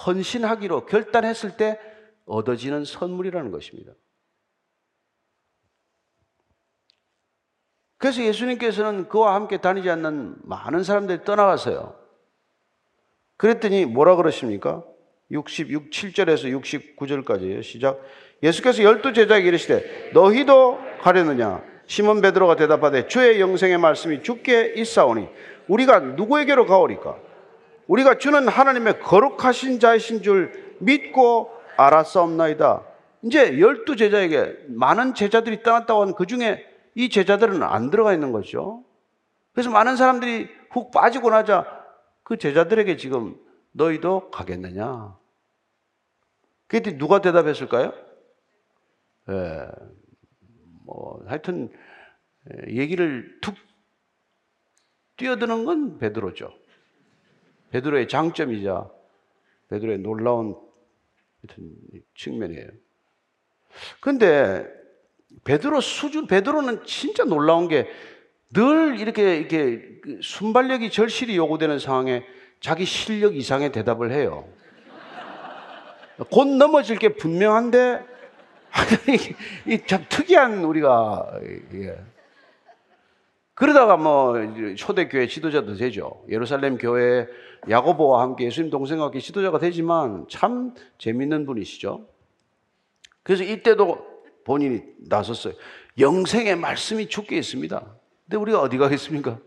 헌신하기로 0.06 0.88
결단했을 0.88 1.56
때 1.56 1.80
얻어지는 2.26 2.84
선물이라는 2.84 3.50
것입니다. 3.52 3.94
그래서 8.00 8.24
예수님께서는 8.24 9.10
그와 9.10 9.36
함께 9.36 9.58
다니지 9.58 9.90
않는 9.90 10.36
많은 10.44 10.84
사람들이 10.84 11.26
떠나갔어요. 11.26 11.96
그랬더니 13.38 13.86
뭐라 13.86 14.16
그러십니까? 14.16 14.84
66, 15.30 15.92
7절에서 15.92 16.98
69절까지예요. 16.98 17.62
시작. 17.62 18.02
예수께서 18.42 18.84
열두 18.84 19.14
제자에게 19.14 19.50
이르시되 19.50 20.12
너희도 20.14 20.80
가려느냐? 21.02 21.62
시몬 21.88 22.22
베드로가 22.22 22.56
대답하되 22.56 23.08
주의 23.08 23.40
영생의 23.42 23.78
말씀이 23.78 24.24
주께 24.24 24.74
있사오니 24.78 25.28
우리가 25.68 26.00
누구에게로 26.00 26.68
가오리까? 26.68 27.18
우리가 27.88 28.18
주는 28.18 28.48
하나님의 28.48 29.02
거룩하신 29.02 29.80
자이신 29.80 30.22
줄 30.22 30.76
믿고 30.80 31.52
알았사옵나이다. 31.76 32.84
이제 33.24 33.60
열두 33.60 33.98
제자에게 33.98 34.56
많은 34.68 35.16
제자들이 35.16 35.64
떠났다고 35.64 36.02
하는 36.02 36.14
그 36.14 36.26
중에 36.26 36.69
이 36.95 37.10
제자들은 37.10 37.63
안 37.63 37.89
들어가 37.89 38.13
있는 38.13 38.32
거죠. 38.32 38.84
그래서 39.54 39.69
많은 39.69 39.95
사람들이 39.95 40.49
훅 40.71 40.91
빠지고 40.91 41.30
나자 41.32 41.65
그 42.23 42.38
제자들에게 42.38 42.97
지금 42.97 43.39
너희도 43.71 44.32
가겠느냐? 44.32 45.17
그때 46.67 46.97
누가 46.97 47.21
대답했을까요? 47.21 47.93
예, 49.30 49.67
뭐 50.86 51.23
하여튼 51.28 51.71
예, 52.52 52.75
얘기를 52.75 53.39
툭 53.41 53.56
뛰어드는 55.17 55.65
건 55.65 55.97
베드로죠. 55.97 56.54
베드로의 57.71 58.08
장점이자 58.08 58.89
베드로의 59.69 59.99
놀라운 59.99 60.56
측면이에요. 62.15 62.69
근데 63.99 64.79
베드로 65.44 65.82
수준 65.82 66.28
베드로는 66.28 66.86
진짜 66.86 67.24
놀라운 67.24 67.68
게 67.68 67.88
늘 68.52 69.00
이렇게 69.00 69.38
이렇게 69.38 70.00
그 70.02 70.20
순발력이 70.24 70.89
절실히 70.89 71.38
요구되는 71.38 71.78
상황에 71.78 72.24
자기 72.60 72.84
실력 72.86 73.36
이상의 73.36 73.72
대답을 73.72 74.12
해요. 74.12 74.48
곧 76.32 76.48
넘어질 76.48 76.98
게 76.98 77.10
분명한데 77.10 78.04
이참 79.68 80.06
특이한 80.10 80.63
우리가 80.65 81.39
예. 81.76 81.98
그러다가 83.54 83.98
뭐 83.98 84.36
초대교회 84.76 85.28
지도자도 85.28 85.76
되죠. 85.76 86.24
예루살렘 86.30 86.78
교회 86.78 87.28
야고보와 87.70 88.22
함께 88.24 88.46
예수님 88.46 88.72
동생과 88.72 89.06
함께 89.06 89.20
지도자가 89.20 89.60
되지만 89.60 90.26
참 90.30 90.74
재밌는 90.98 91.46
분이시죠. 91.46 92.08
그래서 93.22 93.44
이때도 93.44 94.09
본인이 94.43 94.82
나섰어요. 94.97 95.54
영생의 95.97 96.56
말씀이 96.56 97.08
죽게 97.08 97.38
있습니다. 97.38 97.95
근데 98.25 98.38
우리가 98.38 98.62
어디 98.62 98.78
가겠습니까? 98.78 99.39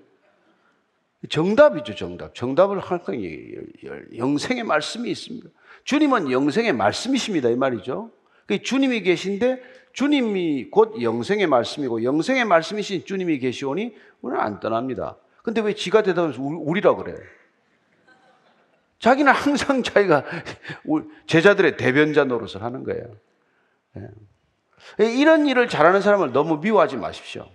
정답이죠, 1.29 1.95
정답. 1.95 2.35
정답을 2.35 2.81
할 2.81 3.03
거예요. 3.03 3.63
영생의 4.17 4.65
말씀이 4.65 5.11
있습니다. 5.11 5.49
주님은 5.85 6.31
영생의 6.31 6.73
말씀이십니다. 6.73 7.49
이 7.49 7.57
말이죠. 7.57 8.11
그 8.47 8.61
주님이 8.61 9.03
계신데 9.03 9.63
주님이 9.93 10.71
곧 10.71 11.01
영생의 11.01 11.47
말씀이고 11.47 12.03
영생의 12.03 12.45
말씀이신 12.45 13.05
주님이 13.05 13.39
계시오니 13.39 13.95
우리는 14.21 14.43
안 14.43 14.59
떠납니다. 14.59 15.17
근데 15.43 15.61
왜 15.61 15.75
지가 15.75 16.03
대답하면서 16.03 16.41
우리라 16.43 16.95
그래? 16.97 17.15
자기는 18.99 19.33
항상 19.33 19.83
자기가 19.83 20.25
제자들의 21.27 21.77
대변자 21.77 22.25
노릇을 22.25 22.63
하는 22.63 22.85
거예요. 22.85 23.17
예. 25.01 25.07
이런 25.07 25.47
일을 25.47 25.69
잘하는 25.69 26.01
사람을 26.01 26.33
너무 26.33 26.59
미워하지 26.59 26.97
마십시오. 26.97 27.47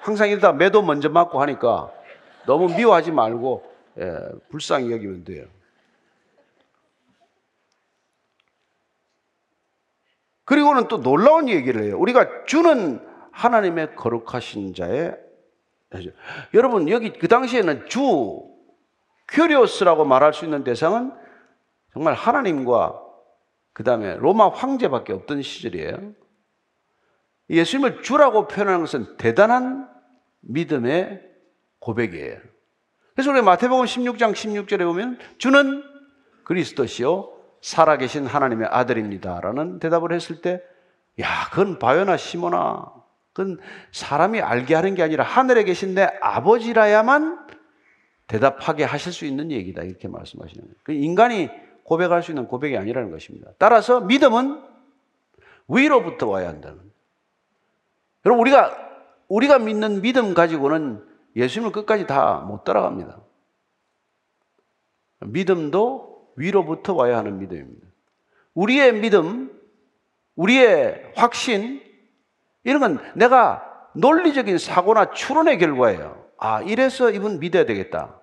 항상 0.00 0.28
이러다 0.28 0.52
매도 0.52 0.82
먼저 0.82 1.08
맞고 1.08 1.40
하니까 1.40 1.90
너무 2.46 2.74
미워하지 2.74 3.10
말고 3.10 3.72
예, 3.98 4.18
불쌍히 4.50 4.92
여기면 4.92 5.24
돼요. 5.24 5.46
그리고는 10.44 10.88
또 10.88 11.00
놀라운 11.00 11.48
얘기를 11.48 11.84
해요. 11.84 11.98
우리가 11.98 12.44
주는 12.44 13.00
하나님의 13.32 13.96
거룩하신 13.96 14.74
자의 14.74 15.16
여러분 16.52 16.88
여기 16.88 17.12
그 17.12 17.28
당시에는 17.28 17.88
주 17.88 18.42
큐리오스라고 19.28 20.04
말할 20.04 20.34
수 20.34 20.44
있는 20.44 20.64
대상은 20.64 21.12
정말 21.92 22.14
하나님과 22.14 23.03
그 23.74 23.82
다음에 23.82 24.16
로마 24.16 24.48
황제밖에 24.48 25.12
없던 25.12 25.42
시절이에요. 25.42 26.12
예수님을 27.50 28.02
주라고 28.02 28.48
표현하는 28.48 28.80
것은 28.80 29.16
대단한 29.18 29.88
믿음의 30.40 31.20
고백이에요. 31.80 32.38
그래서 33.14 33.30
우리 33.30 33.42
마태복음 33.42 33.84
16장 33.84 34.32
16절에 34.32 34.84
보면 34.84 35.18
주는 35.38 35.82
그리스도시요 36.44 37.32
살아계신 37.60 38.26
하나님의 38.26 38.68
아들입니다라는 38.70 39.78
대답을 39.80 40.12
했을 40.12 40.40
때, 40.40 40.62
야, 41.20 41.48
그건 41.50 41.78
바요나 41.78 42.16
시모나, 42.16 42.92
그건 43.32 43.58
사람이 43.92 44.40
알게 44.40 44.74
하는 44.74 44.94
게 44.94 45.02
아니라 45.02 45.24
하늘에 45.24 45.64
계신 45.64 45.94
내 45.94 46.08
아버지라야만 46.20 47.46
대답하게 48.26 48.84
하실 48.84 49.12
수 49.12 49.24
있는 49.24 49.50
얘기다. 49.50 49.82
이렇게 49.82 50.08
말씀하시는 50.08 50.62
거예요. 50.62 50.76
그 50.82 50.92
인간이 50.92 51.50
고백할 51.84 52.22
수 52.22 52.30
있는 52.32 52.46
고백이 52.46 52.76
아니라는 52.76 53.10
것입니다. 53.10 53.50
따라서 53.58 54.00
믿음은 54.00 54.62
위로부터 55.68 56.28
와야 56.28 56.48
한다는. 56.48 56.80
여러분, 58.26 58.40
우리가, 58.40 58.76
우리가 59.28 59.58
믿는 59.58 60.02
믿음 60.02 60.34
가지고는 60.34 61.06
예수님을 61.36 61.72
끝까지 61.72 62.06
다 62.06 62.44
못 62.46 62.64
따라갑니다. 62.64 63.18
믿음도 65.20 66.32
위로부터 66.36 66.94
와야 66.94 67.18
하는 67.18 67.38
믿음입니다. 67.38 67.86
우리의 68.54 68.92
믿음, 68.94 69.58
우리의 70.36 71.12
확신, 71.16 71.82
이런 72.62 72.80
건 72.80 73.12
내가 73.14 73.90
논리적인 73.94 74.58
사고나 74.58 75.12
추론의 75.12 75.58
결과예요. 75.58 76.24
아, 76.38 76.62
이래서 76.62 77.10
이분 77.10 77.38
믿어야 77.40 77.64
되겠다. 77.64 78.20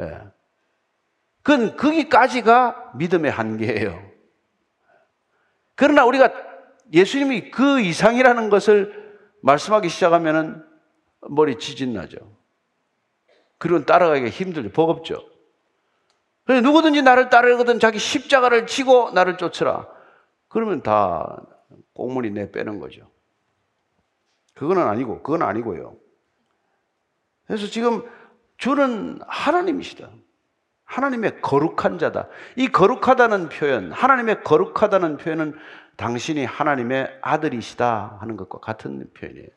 예. 0.00 0.20
그건 1.42 1.76
거기까지가 1.76 2.92
믿음의 2.96 3.30
한계예요. 3.30 4.10
그러나 5.74 6.04
우리가 6.04 6.32
예수님이 6.92 7.50
그 7.50 7.80
이상이라는 7.80 8.50
것을 8.50 9.18
말씀하기 9.42 9.88
시작하면 9.88 10.68
머리 11.20 11.58
지진 11.58 11.94
나죠. 11.94 12.18
그리고 13.58 13.84
따라가기가 13.84 14.28
힘들죠. 14.28 14.70
버겁죠. 14.72 15.28
누구든지 16.48 17.02
나를 17.02 17.30
따르거든 17.30 17.80
자기 17.80 17.98
십자가를 17.98 18.66
지고 18.66 19.10
나를 19.12 19.36
쫓으라. 19.36 19.88
그러면 20.48 20.82
다 20.82 21.42
꽁무니 21.94 22.30
내 22.30 22.50
빼는 22.50 22.78
거죠. 22.78 23.10
그거는 24.54 24.86
아니고, 24.86 25.22
그건 25.22 25.42
아니고요. 25.42 25.96
그래서 27.46 27.66
지금 27.66 28.02
주는 28.58 29.20
하나님이시다. 29.26 30.10
하나님의 30.92 31.40
거룩한 31.40 31.98
자다. 31.98 32.28
이 32.56 32.68
거룩하다는 32.68 33.48
표현, 33.48 33.92
하나님의 33.92 34.44
거룩하다는 34.44 35.16
표현은 35.16 35.54
당신이 35.96 36.44
하나님의 36.44 37.18
아들이시다 37.22 38.18
하는 38.20 38.36
것과 38.36 38.58
같은 38.58 39.10
표현이에요. 39.14 39.48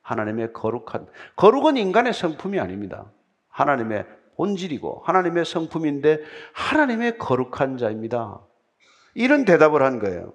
하나님의 0.00 0.54
거룩한, 0.54 1.06
거룩은 1.36 1.76
인간의 1.76 2.14
성품이 2.14 2.58
아닙니다. 2.58 3.04
하나님의 3.48 4.06
본질이고 4.36 5.02
하나님의 5.04 5.44
성품인데 5.44 6.20
하나님의 6.54 7.18
거룩한 7.18 7.76
자입니다. 7.76 8.40
이런 9.14 9.44
대답을 9.44 9.82
한 9.82 9.98
거예요. 9.98 10.32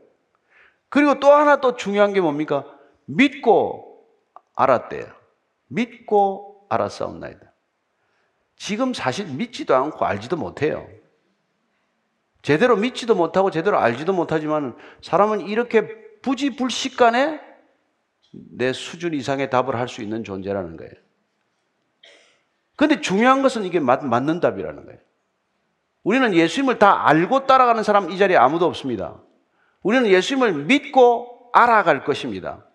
그리고 0.90 1.20
또 1.20 1.32
하나 1.32 1.60
또 1.62 1.76
중요한 1.76 2.14
게 2.14 2.22
뭡니까? 2.22 2.64
믿고 3.06 4.06
알았대요. 4.54 5.08
믿고 5.68 6.68
알았사옵나이다. 6.70 7.55
지금 8.56 8.94
사실 8.94 9.28
믿지도 9.28 9.76
않고 9.76 10.06
알지도 10.06 10.38
못해요. 10.38 10.88
제대로 12.42 12.76
믿지도 12.76 13.16
못하고 13.16 13.52
제대로 13.52 13.80
알지도 13.80 14.14
못하지만 14.14 14.76
사람은 15.02 15.42
이렇게 15.42 15.88
부지불식간에 16.22 17.40
내 18.32 18.74
수준 18.74 19.14
이상의 19.14 19.50
답을 19.50 19.76
할 19.76 19.88
수 19.88 20.02
있는 20.02 20.24
존재라는 20.24 20.78
거예요. 20.78 20.92
근데 22.76 23.00
중요한 23.00 23.42
것은 23.42 23.64
이게 23.64 23.80
맞, 23.80 24.06
맞는 24.06 24.42
답이라는 24.42 24.86
거예요. 24.86 25.00
우리는 26.04 26.34
예수님을 26.34 26.78
다 26.78 27.08
알고 27.08 27.48
따라가는 27.48 27.84
사람 27.84 28.12
이 28.12 28.18
자리에 28.18 28.38
아무도 28.38 28.66
없습니다. 28.66 29.20
우리는 29.82 30.08
예수님을 30.08 30.66
믿고 30.66 31.50
알아갈 31.54 32.04
것입니다. 32.04 32.66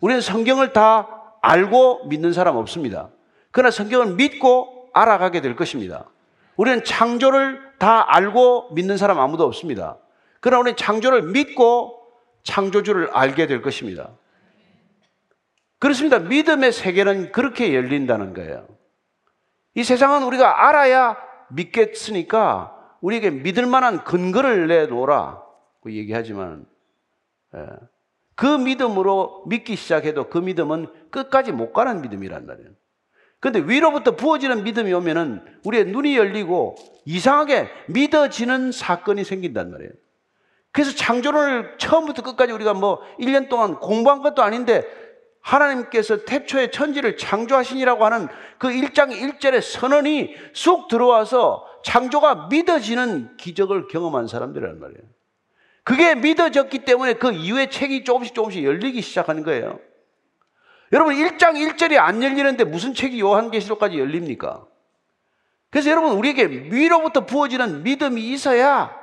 우리는 0.00 0.20
성경을 0.20 0.72
다 0.72 1.34
알고 1.42 2.06
믿는 2.06 2.32
사람 2.32 2.56
없습니다. 2.56 3.10
그러나 3.50 3.70
성경을 3.70 4.14
믿고 4.14 4.79
알아가게 4.92 5.40
될 5.40 5.56
것입니다. 5.56 6.06
우리는 6.56 6.84
창조를 6.84 7.60
다 7.78 8.14
알고 8.14 8.72
믿는 8.74 8.96
사람 8.96 9.18
아무도 9.18 9.44
없습니다. 9.44 9.98
그러나 10.40 10.60
우리는 10.60 10.76
창조를 10.76 11.22
믿고 11.22 12.00
창조주를 12.42 13.10
알게 13.12 13.46
될 13.46 13.62
것입니다. 13.62 14.10
그렇습니다. 15.78 16.18
믿음의 16.18 16.72
세계는 16.72 17.32
그렇게 17.32 17.74
열린다는 17.74 18.34
거예요. 18.34 18.66
이 19.74 19.82
세상은 19.82 20.22
우리가 20.24 20.68
알아야 20.68 21.16
믿겠으니까 21.50 22.76
우리에게 23.00 23.30
믿을 23.30 23.66
만한 23.66 24.04
근거를 24.04 24.66
내놓으라. 24.66 25.42
고 25.80 25.90
얘기하지만, 25.90 26.66
예. 27.54 27.66
그 28.34 28.44
믿음으로 28.44 29.44
믿기 29.46 29.76
시작해도 29.76 30.28
그 30.28 30.38
믿음은 30.38 31.10
끝까지 31.10 31.52
못 31.52 31.72
가는 31.72 32.02
믿음이란 32.02 32.46
말이에요. 32.46 32.70
근데 33.40 33.58
위로부터 33.60 34.16
부어지는 34.16 34.64
믿음이 34.64 34.92
오면은 34.92 35.42
우리의 35.64 35.86
눈이 35.86 36.16
열리고 36.16 36.76
이상하게 37.06 37.68
믿어지는 37.88 38.70
사건이 38.70 39.24
생긴단 39.24 39.70
말이에요. 39.70 39.90
그래서 40.72 40.94
창조를 40.94 41.76
처음부터 41.78 42.22
끝까지 42.22 42.52
우리가 42.52 42.74
뭐 42.74 43.00
1년 43.18 43.48
동안 43.48 43.80
공부한 43.80 44.20
것도 44.22 44.42
아닌데 44.42 44.84
하나님께서 45.40 46.24
태초에 46.26 46.70
천지를 46.70 47.16
창조하시니라고 47.16 48.04
하는 48.04 48.28
그 48.58 48.68
1장 48.68 49.10
1절의 49.10 49.62
선언이 49.62 50.34
쑥 50.52 50.88
들어와서 50.88 51.66
창조가 51.82 52.48
믿어지는 52.50 53.38
기적을 53.38 53.88
경험한 53.88 54.26
사람들이란 54.28 54.78
말이에요. 54.78 55.00
그게 55.82 56.14
믿어졌기 56.14 56.80
때문에 56.80 57.14
그 57.14 57.32
이후의 57.32 57.70
책이 57.70 58.04
조금씩 58.04 58.34
조금씩 58.34 58.64
열리기 58.64 59.00
시작하는 59.00 59.42
거예요. 59.42 59.80
여러분 60.92 61.14
1장 61.14 61.54
1절이 61.54 61.96
안 61.98 62.22
열리는데 62.22 62.64
무슨 62.64 62.94
책이 62.94 63.20
요한계시록까지 63.20 63.98
열립니까? 63.98 64.66
그래서 65.70 65.90
여러분 65.90 66.12
우리에게 66.12 66.46
위로부터 66.46 67.26
부어지는 67.26 67.84
믿음이 67.84 68.32
있어야 68.32 68.98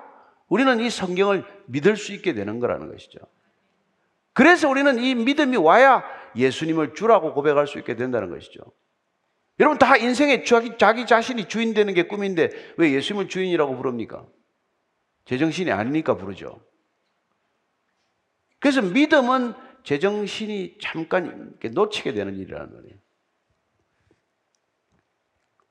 우리는 0.49 0.79
이 0.79 0.89
성경을 0.89 1.45
믿을 1.67 1.95
수 1.95 2.13
있게 2.13 2.33
되는 2.33 2.59
거라는 2.59 2.91
것이죠. 2.91 3.19
그래서 4.33 4.69
우리는 4.69 4.99
이 4.99 5.15
믿음이 5.15 5.57
와야 5.57 6.03
예수님을 6.35 6.93
주라고 6.93 7.33
고백할 7.33 7.67
수 7.67 7.79
있게 7.79 7.95
된다는 7.95 8.29
것이죠. 8.29 8.61
여러분 9.59 9.79
다 9.79 9.97
인생에 9.97 10.43
자기, 10.43 10.77
자기 10.77 11.05
자신이 11.05 11.47
주인 11.47 11.73
되는 11.73 11.93
게 11.93 12.03
꿈인데 12.03 12.51
왜 12.77 12.91
예수님을 12.91 13.29
주인이라고 13.29 13.75
부릅니까? 13.75 14.25
제정신이 15.25 15.71
아니니까 15.71 16.15
부르죠. 16.15 16.61
그래서 18.59 18.81
믿음은 18.81 19.53
제정신이 19.87 20.79
잠깐 20.81 21.57
놓치게 21.71 22.11
되는 22.11 22.35
일이라는 22.35 22.71
거예요. 22.73 22.97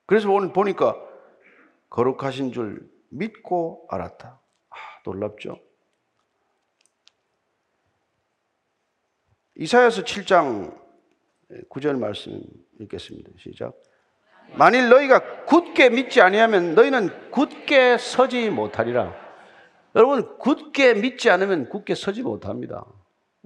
그래서 0.07 0.31
오늘 0.31 0.55
보니까 0.55 0.97
거룩하신 1.91 2.53
줄 2.53 2.91
믿고 3.11 3.87
알았다. 3.91 4.41
아, 4.71 4.77
놀랍죠? 5.05 5.61
이사야서 9.57 10.05
7장 10.05 10.81
9절 11.69 11.99
말씀 11.99 12.41
읽겠습니다. 12.81 13.33
시작. 13.37 13.75
만일 14.55 14.89
너희가 14.89 15.45
굳게 15.45 15.91
믿지 15.91 16.23
아니하면 16.23 16.75
너희는 16.75 17.31
굳게 17.33 17.99
서지 17.99 18.49
못하리라. 18.49 19.15
여러분 19.95 20.39
굳게 20.39 20.95
믿지 20.95 21.29
않으면 21.29 21.69
굳게 21.69 21.95
서지 21.95 22.23
못합니다. 22.23 22.87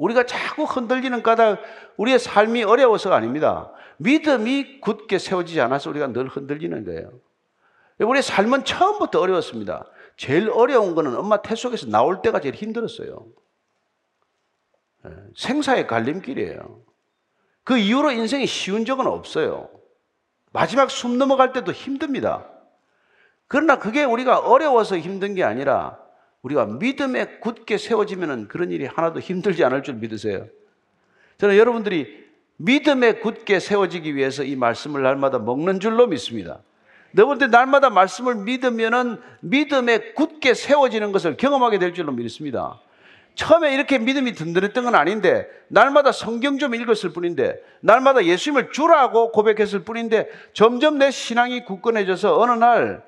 우리가 0.01 0.25
자꾸 0.25 0.65
흔들리는 0.65 1.23
까닭 1.23 1.61
우리의 1.99 2.19
삶이 2.19 2.65
어려워서가 2.65 3.17
아닙니다. 3.17 3.71
믿음이 3.99 4.81
굳게 4.81 5.19
세워지지 5.19 5.61
않아서 5.61 5.91
우리가 5.91 6.07
늘 6.09 6.27
흔들리는 6.27 6.85
거예요. 6.87 7.13
우리의 7.99 8.23
삶은 8.23 8.65
처음부터 8.65 9.21
어려웠습니다. 9.21 9.85
제일 10.17 10.51
어려운 10.51 10.95
거는 10.95 11.15
엄마 11.17 11.43
태 11.43 11.55
속에서 11.55 11.87
나올 11.87 12.23
때가 12.23 12.41
제일 12.41 12.55
힘들었어요. 12.55 13.27
예, 15.05 15.11
생사의 15.37 15.87
갈림길이에요. 15.87 16.83
그 17.65 17.77
이후로 17.77 18.13
인생이 18.13 18.47
쉬운 18.47 18.87
적은 18.87 19.07
없어요. 19.07 19.69
마지막 20.51 20.91
숨 20.91 21.19
넘어갈 21.19 21.53
때도 21.53 21.73
힘듭니다. 21.73 22.49
그러나 23.49 23.79
그게 23.79 24.05
우리가 24.05 24.39
어려워서 24.39 24.97
힘든 24.97 25.35
게 25.35 25.45
아니라 25.45 26.00
우리가 26.43 26.67
믿음에 26.67 27.39
굳게 27.41 27.79
세워지면 27.79 28.49
그런 28.49 28.71
일이 28.71 28.87
하나도 28.87 29.21
힘들지 29.21 29.65
않을 29.65 29.83
줄 29.83 29.95
믿으세요. 29.95 30.47
저는 31.39 31.57
여러분들이 31.57 32.29
믿음에 32.57 33.15
굳게 33.15 33.61
세워지기 33.61 34.15
위해서 34.15 34.45
이 34.45 34.57
말씀을 34.57 35.03
날마다 35.03 35.39
먹는 35.39 35.81
줄로 35.81 36.07
믿습니다. 36.07 36.61
여러분들 37.17 37.51
날마다 37.51 37.91
말씀을 37.91 38.37
믿으면은 38.37 39.21
믿음에 39.41 40.13
굳게 40.13 40.55
세워지는 40.55 41.13
것을 41.13 41.37
경험하게 41.37 41.79
될 41.79 41.95
줄로 41.95 42.13
믿습니다. 42.13 42.81
처음에 43.35 43.75
이렇게 43.75 43.99
믿음이 43.99 44.33
든든했던 44.33 44.85
건 44.85 44.95
아닌데 44.95 45.49
날마다 45.69 46.13
성경 46.13 46.59
좀 46.59 46.75
읽었을 46.75 47.11
뿐인데 47.11 47.57
날마다 47.81 48.25
예수님을 48.25 48.71
주라고 48.73 49.33
고백했을 49.33 49.85
뿐인데 49.85 50.29
점점 50.53 50.99
내 50.99 51.11
신앙이 51.11 51.65
굳건해져서 51.65 52.39
어느 52.39 52.53
날 52.53 53.03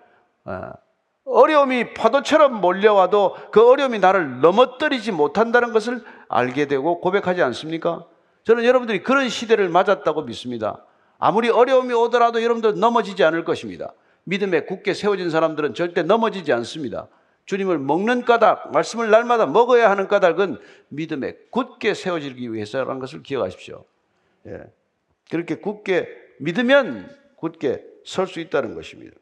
어, 1.24 1.40
어려움이 1.40 1.94
파도처럼 1.94 2.60
몰려와도 2.60 3.36
그 3.50 3.68
어려움이 3.68 3.98
나를 3.98 4.40
넘어뜨리지 4.40 5.12
못한다는 5.12 5.72
것을 5.72 6.02
알게 6.28 6.66
되고 6.66 7.00
고백하지 7.00 7.42
않습니까? 7.42 8.06
저는 8.44 8.64
여러분들이 8.64 9.02
그런 9.02 9.28
시대를 9.28 9.68
맞았다고 9.68 10.22
믿습니다. 10.22 10.84
아무리 11.18 11.48
어려움이 11.48 11.94
오더라도 11.94 12.42
여러분들 12.42 12.78
넘어지지 12.80 13.22
않을 13.24 13.44
것입니다. 13.44 13.92
믿음에 14.24 14.62
굳게 14.64 14.94
세워진 14.94 15.30
사람들은 15.30 15.74
절대 15.74 16.02
넘어지지 16.02 16.52
않습니다. 16.52 17.08
주님을 17.46 17.78
먹는 17.78 18.24
까닭, 18.24 18.72
말씀을 18.72 19.10
날마다 19.10 19.46
먹어야 19.46 19.90
하는 19.90 20.08
까닭은 20.08 20.58
믿음에 20.88 21.34
굳게 21.50 21.94
세워지기 21.94 22.52
위해서라는 22.52 23.00
것을 23.00 23.22
기억하십시오. 23.22 23.84
예. 24.46 24.62
그렇게 25.30 25.56
굳게 25.56 26.08
믿으면 26.38 27.08
굳게 27.36 27.84
설 28.04 28.26
수 28.26 28.40
있다는 28.40 28.74
것입니다. 28.74 29.16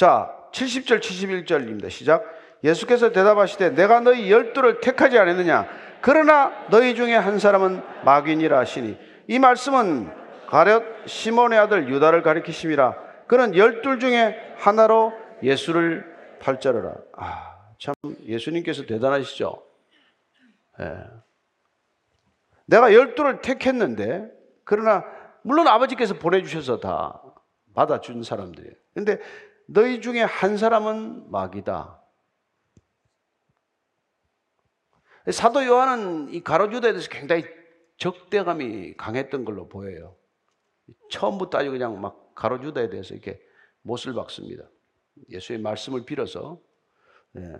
자, 0.00 0.34
70절, 0.52 1.00
71절입니다. 1.00 1.90
시작. 1.90 2.24
예수께서 2.64 3.12
대답하시되 3.12 3.74
내가 3.74 4.00
너희 4.00 4.32
열두를 4.32 4.80
택하지 4.80 5.18
않았느냐? 5.18 5.68
그러나 6.00 6.54
너희 6.70 6.94
중에 6.94 7.14
한 7.14 7.38
사람은 7.38 7.82
마귀니라 8.06 8.58
하시니 8.60 8.96
이 9.28 9.38
말씀은 9.38 10.10
가룟 10.46 11.04
시몬의 11.04 11.58
아들 11.58 11.90
유다를 11.90 12.22
가리키심이라. 12.22 12.96
그는 13.26 13.54
열둘 13.54 14.00
중에 14.00 14.54
하나로 14.56 15.12
예수를 15.42 16.06
팔자르라. 16.40 16.94
아, 17.18 17.58
참 17.78 17.92
예수님께서 18.24 18.86
대단하시죠. 18.86 19.62
예. 20.80 20.96
내가 22.64 22.94
열두를 22.94 23.42
택했는데 23.42 24.30
그러나 24.64 25.04
물론 25.42 25.68
아버지께서 25.68 26.14
보내주셔서 26.14 26.80
다 26.80 27.20
받아준 27.74 28.22
사람들이에요. 28.22 28.74
근데 28.94 29.18
너희 29.72 30.00
중에 30.00 30.22
한 30.22 30.56
사람은 30.56 31.30
마귀다. 31.30 32.02
사도 35.32 35.64
요한은 35.64 36.30
이 36.30 36.42
가로주다에 36.42 36.92
대해서 36.92 37.08
굉장히 37.08 37.44
적대감이 37.96 38.96
강했던 38.96 39.44
걸로 39.44 39.68
보여요. 39.68 40.16
처음부터 41.10 41.58
아주 41.58 41.70
그냥 41.70 42.00
막 42.00 42.34
가로주다에 42.34 42.90
대해서 42.90 43.14
이렇게 43.14 43.40
못을 43.82 44.12
박습니다. 44.12 44.64
예수의 45.28 45.60
말씀을 45.60 46.04
빌어서 46.04 46.60
예. 47.36 47.54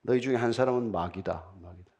너희 0.00 0.22
중에 0.22 0.36
한 0.36 0.52
사람은 0.52 0.90
마귀다. 0.90 1.52
마귀다. 1.60 1.90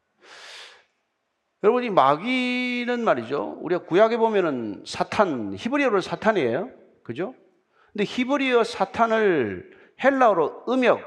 여러분 1.61 1.83
이 1.83 1.91
마귀는 1.91 3.03
말이죠. 3.03 3.59
우리가 3.61 3.85
구약에 3.85 4.17
보면은 4.17 4.83
사탄 4.87 5.53
히브리어로 5.53 6.01
사탄이에요. 6.01 6.71
그죠? 7.03 7.35
근데 7.91 8.03
히브리어 8.03 8.63
사탄을 8.63 9.77
헬라어로 10.03 10.65
음역 10.69 11.01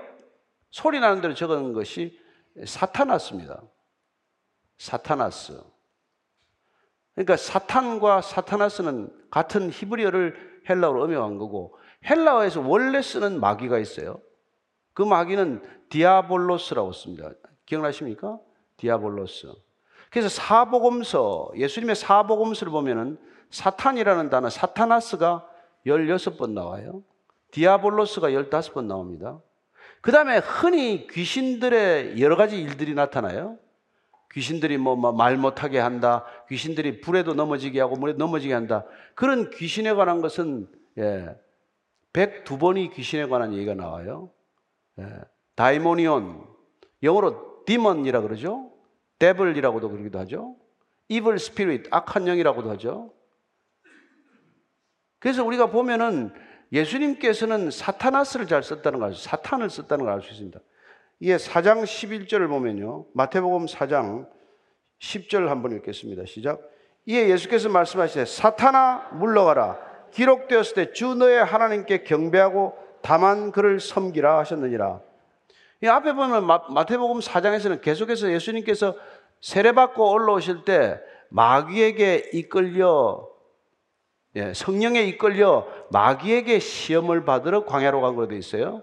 소리 0.71 1.01
나는 1.01 1.21
대로 1.21 1.35
적은 1.35 1.73
것이 1.73 2.19
사타나스입니다. 2.67 3.63
사타나스. 4.79 5.63
그러니까 7.15 7.37
사탄과 7.37 8.23
사타나스는 8.23 9.29
같은 9.31 9.71
히브리어를 9.71 10.63
헬라어로 10.69 11.05
음역한 11.05 11.39
거고 11.39 11.79
헬라어에서 12.09 12.63
원래 12.63 13.01
쓰는 13.03 13.39
마귀가 13.39 13.79
있어요. 13.79 14.21
그 14.95 15.03
마귀는 15.03 15.63
디아볼로스라고 15.89 16.93
씁니다. 16.93 17.31
기억나십니까? 17.67 18.39
디아볼로스. 18.77 19.53
그래서 20.11 20.29
사복음서, 20.29 21.53
예수님의 21.57 21.97
사복음서를 21.97 22.71
보면은 22.71 23.19
사탄이라는 23.51 24.31
단어, 24.31 24.51
사타나스가 24.51 25.49
16번 25.87 26.51
나와요. 26.53 27.03
디아볼로스가 27.51 28.31
15번 28.31 28.85
나옵니다. 28.85 29.41
그 30.01 30.11
다음에 30.11 30.39
흔히 30.39 31.07
귀신들의 31.07 32.21
여러 32.21 32.37
가지 32.37 32.61
일들이 32.61 32.95
나타나요. 32.95 33.59
귀신들이 34.33 34.79
뭐 34.79 34.97
말 34.97 35.37
못하게 35.37 35.79
한다. 35.79 36.25
귀신들이 36.49 37.01
불에도 37.01 37.35
넘어지게 37.35 37.81
하고 37.81 37.97
물에 37.97 38.15
넘어지게 38.15 38.55
한다. 38.55 38.85
그런 39.15 39.51
귀신에 39.51 39.93
관한 39.93 40.23
것은 40.23 40.69
예, 40.99 41.29
102번이 42.13 42.93
귀신에 42.95 43.27
관한 43.27 43.53
얘기가 43.55 43.75
나와요. 43.75 44.31
예, 44.99 45.07
다이모니온, 45.55 46.47
영어로 47.03 47.65
디먼이라 47.67 48.23
그러죠. 48.23 48.71
데블이라고도 49.19 49.91
그러기도 49.91 50.19
하죠. 50.21 50.57
evil 51.09 51.37
spirit, 51.37 51.89
악한 51.91 52.25
영이라고도 52.27 52.71
하죠. 52.71 53.13
그래서 55.23 55.45
우리가 55.45 55.67
보면은 55.67 56.33
예수님께서는 56.73 57.71
사타나스를 57.71 58.49
잘 58.49 58.63
썼다는 58.65 58.99
걸, 58.99 59.15
사탄을 59.15 59.71
썼다는 59.71 60.05
걸 60.05 60.15
알 60.15 60.21
수 60.21 60.33
있습니다. 60.33 60.59
이게 61.21 61.37
4장 61.37 61.85
11절을 61.85 62.49
보면요. 62.49 63.07
마태복음 63.15 63.67
4장 63.67 64.27
10절 65.01 65.47
한번 65.47 65.77
읽겠습니다. 65.77 66.25
시작. 66.27 66.61
이에 67.07 67.29
예수께서 67.29 67.69
말씀하시되 67.69 68.25
사탄아 68.25 69.11
물러가라. 69.13 69.79
기록되었을 70.11 70.75
때 70.75 70.93
주 70.93 71.15
너의 71.15 71.45
하나님께 71.45 72.03
경배하고 72.03 72.75
다만 73.01 73.53
그를 73.53 73.79
섬기라 73.79 74.39
하셨느니라. 74.41 75.01
이 75.83 75.87
앞에 75.87 76.15
보면 76.15 76.45
마, 76.47 76.85
태복음 76.85 77.21
4장에서는 77.21 77.81
계속해서 77.81 78.33
예수님께서 78.33 78.97
세례받고 79.41 80.11
올라오실 80.13 80.65
때 80.65 81.01
마귀에게 81.31 82.31
이끌려 82.33 83.29
예, 84.37 84.55
성령에 84.55 85.03
이끌려 85.03 85.67
마귀에게 85.91 86.59
시험을 86.59 87.25
받으러 87.25 87.65
광야로 87.67 88.01
간 88.01 88.15
걸로 88.15 88.29
되어 88.29 88.39
있어요. 88.39 88.83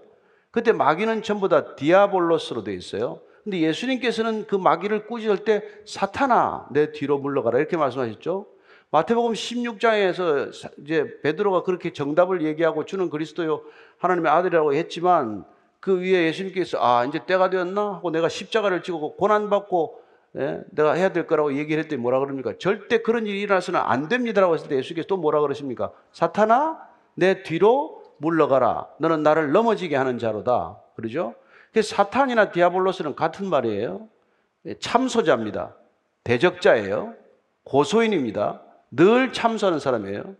그때 0.50 0.72
마귀는 0.72 1.22
전부 1.22 1.48
다 1.48 1.74
디아볼로스로 1.74 2.62
되어 2.62 2.74
있어요. 2.74 3.20
근데 3.42 3.60
예수님께서는 3.60 4.46
그 4.46 4.54
마귀를 4.54 5.06
꾸짖을 5.06 5.44
때 5.44 5.64
사탄아 5.86 6.68
내 6.72 6.92
뒤로 6.92 7.18
물러가라 7.18 7.58
이렇게 7.58 7.76
말씀하셨죠. 7.76 8.46
마태복음 8.92 9.32
16장에서 9.32 10.72
이제 10.82 11.20
베드로가 11.22 11.62
그렇게 11.62 11.92
정답을 11.92 12.42
얘기하고 12.42 12.84
주는 12.84 13.08
그리스도요 13.08 13.62
하나님의 13.98 14.30
아들이라고 14.30 14.74
했지만 14.74 15.44
그 15.78 16.00
위에 16.00 16.26
예수님께서 16.26 16.78
아 16.80 17.04
이제 17.04 17.24
때가 17.24 17.50
되었나 17.50 17.94
하고 17.94 18.10
내가 18.10 18.28
십자가를 18.28 18.82
지고 18.82 19.16
고난 19.16 19.48
받고 19.48 20.00
예? 20.36 20.62
내가 20.70 20.92
해야 20.92 21.12
될 21.12 21.26
거라고 21.26 21.56
얘기를 21.56 21.82
했더니 21.82 22.00
뭐라 22.00 22.20
그럽니까? 22.20 22.54
절대 22.58 23.02
그런 23.02 23.26
일이 23.26 23.40
일어나서는 23.40 23.80
안 23.80 24.08
됩니다라고 24.08 24.54
했을 24.54 24.68
때 24.68 24.76
예수께서 24.76 25.06
또 25.08 25.16
뭐라 25.16 25.40
그러십니까? 25.40 25.92
사탄아 26.12 26.78
내 27.14 27.42
뒤로 27.42 28.02
물러가라. 28.18 28.88
너는 28.98 29.22
나를 29.22 29.52
넘어지게 29.52 29.96
하는 29.96 30.18
자로다. 30.18 30.78
그러죠? 30.94 31.34
사탄이나 31.74 32.52
디아블로스는 32.52 33.16
같은 33.16 33.48
말이에요. 33.48 34.08
예, 34.66 34.74
참소자입니다. 34.78 35.74
대적자예요. 36.24 37.14
고소인입니다. 37.64 38.62
늘 38.90 39.32
참소하는 39.32 39.78
사람이에요. 39.78 40.36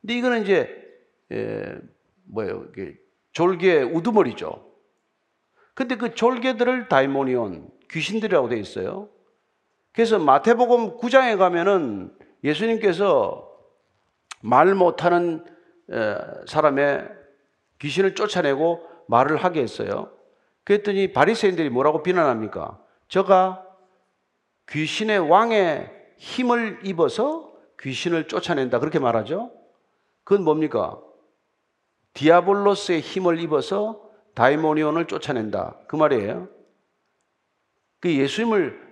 근데 0.00 0.14
이거는 0.14 0.42
이제 0.42 0.76
예, 1.32 1.76
뭐예요? 2.24 2.66
졸개 3.32 3.82
우두머리죠. 3.82 4.66
근데 5.74 5.96
그 5.96 6.14
졸개들을 6.14 6.88
다이모니온 6.88 7.70
귀신들이라고 7.90 8.48
되어 8.48 8.58
있어요. 8.58 9.08
그래서 9.92 10.18
마태복음 10.18 10.98
9장에 10.98 11.36
가면은 11.38 12.16
예수님께서 12.44 13.50
말 14.42 14.74
못하는 14.74 15.44
사람의 16.46 17.08
귀신을 17.78 18.14
쫓아내고 18.14 18.86
말을 19.08 19.36
하게 19.38 19.60
했어요. 19.62 20.12
그랬더니 20.64 21.12
바리새인들이 21.12 21.70
뭐라고 21.70 22.02
비난합니까? 22.02 22.80
저가 23.08 23.66
귀신의 24.68 25.18
왕의 25.18 25.90
힘을 26.18 26.80
입어서 26.84 27.52
귀신을 27.80 28.28
쫓아낸다 28.28 28.78
그렇게 28.78 28.98
말하죠. 28.98 29.50
그건 30.22 30.44
뭡니까? 30.44 31.00
디아볼로스의 32.14 33.00
힘을 33.00 33.40
입어서 33.40 34.08
다이모니온을 34.34 35.06
쫓아낸다 35.06 35.78
그 35.88 35.96
말이에요. 35.96 36.48
그 37.98 38.14
예수님을 38.14 38.89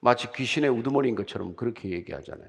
마치 0.00 0.32
귀신의 0.32 0.70
우두머리인 0.70 1.14
것처럼 1.14 1.54
그렇게 1.56 1.90
얘기하잖아요. 1.90 2.48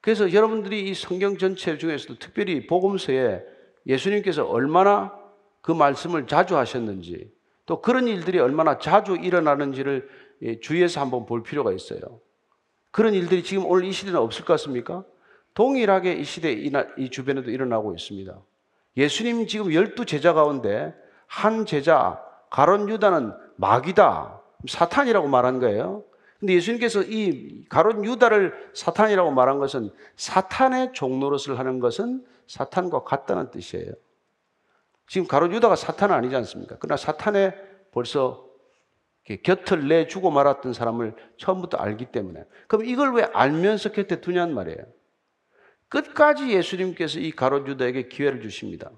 그래서 0.00 0.32
여러분들이 0.32 0.88
이 0.88 0.94
성경 0.94 1.36
전체 1.38 1.76
중에서도 1.76 2.18
특별히 2.18 2.66
복음서에 2.66 3.42
예수님께서 3.86 4.44
얼마나 4.44 5.12
그 5.60 5.72
말씀을 5.72 6.26
자주 6.26 6.56
하셨는지 6.56 7.32
또 7.66 7.82
그런 7.82 8.06
일들이 8.06 8.38
얼마나 8.38 8.78
자주 8.78 9.16
일어나는지를 9.16 10.08
예, 10.42 10.60
주위에서 10.60 11.00
한번 11.00 11.26
볼 11.26 11.42
필요가 11.42 11.72
있어요. 11.72 12.20
그런 12.90 13.12
일들이 13.12 13.42
지금 13.42 13.66
오늘 13.66 13.84
이 13.84 13.92
시대는 13.92 14.18
없을 14.18 14.44
것 14.44 14.54
같습니까? 14.54 15.04
동일하게 15.54 16.14
이 16.14 16.24
시대, 16.24 16.52
이 16.52 17.10
주변에도 17.10 17.50
일어나고 17.50 17.94
있습니다. 17.94 18.38
예수님 18.96 19.46
지금 19.46 19.72
열두 19.72 20.06
제자 20.06 20.32
가운데 20.32 20.94
한 21.26 21.66
제자, 21.66 22.22
가론 22.50 22.88
유다는 22.88 23.32
마귀다, 23.56 24.40
사탄이라고 24.66 25.28
말한 25.28 25.58
거예요. 25.58 26.04
근데 26.38 26.54
예수님께서 26.54 27.02
이 27.02 27.64
가론 27.68 28.04
유다를 28.04 28.70
사탄이라고 28.72 29.32
말한 29.32 29.58
것은 29.58 29.90
사탄의 30.16 30.92
종노릇을 30.92 31.58
하는 31.58 31.80
것은 31.80 32.24
사탄과 32.46 33.02
같다는 33.02 33.50
뜻이에요. 33.50 33.92
지금 35.08 35.26
가론 35.26 35.52
유다가 35.52 35.74
사탄은 35.74 36.14
아니지 36.14 36.36
않습니까? 36.36 36.76
그러나 36.78 36.96
사탄에 36.96 37.54
벌써 37.90 38.46
곁을 39.42 39.88
내주고 39.88 40.30
말았던 40.30 40.72
사람을 40.72 41.14
처음부터 41.36 41.76
알기 41.76 42.06
때문에. 42.06 42.44
그럼 42.66 42.86
이걸 42.86 43.14
왜 43.14 43.24
알면서 43.24 43.92
곁에 43.92 44.20
두냐는 44.20 44.54
말이에요. 44.54 44.78
끝까지 45.88 46.50
예수님께서 46.50 47.18
이 47.18 47.32
가론 47.32 47.66
유다에게 47.66 48.08
기회를 48.08 48.40
주십니다. 48.42 48.90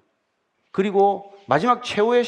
그리고 0.73 1.33
마지막 1.47 1.83
최후의 1.83 2.25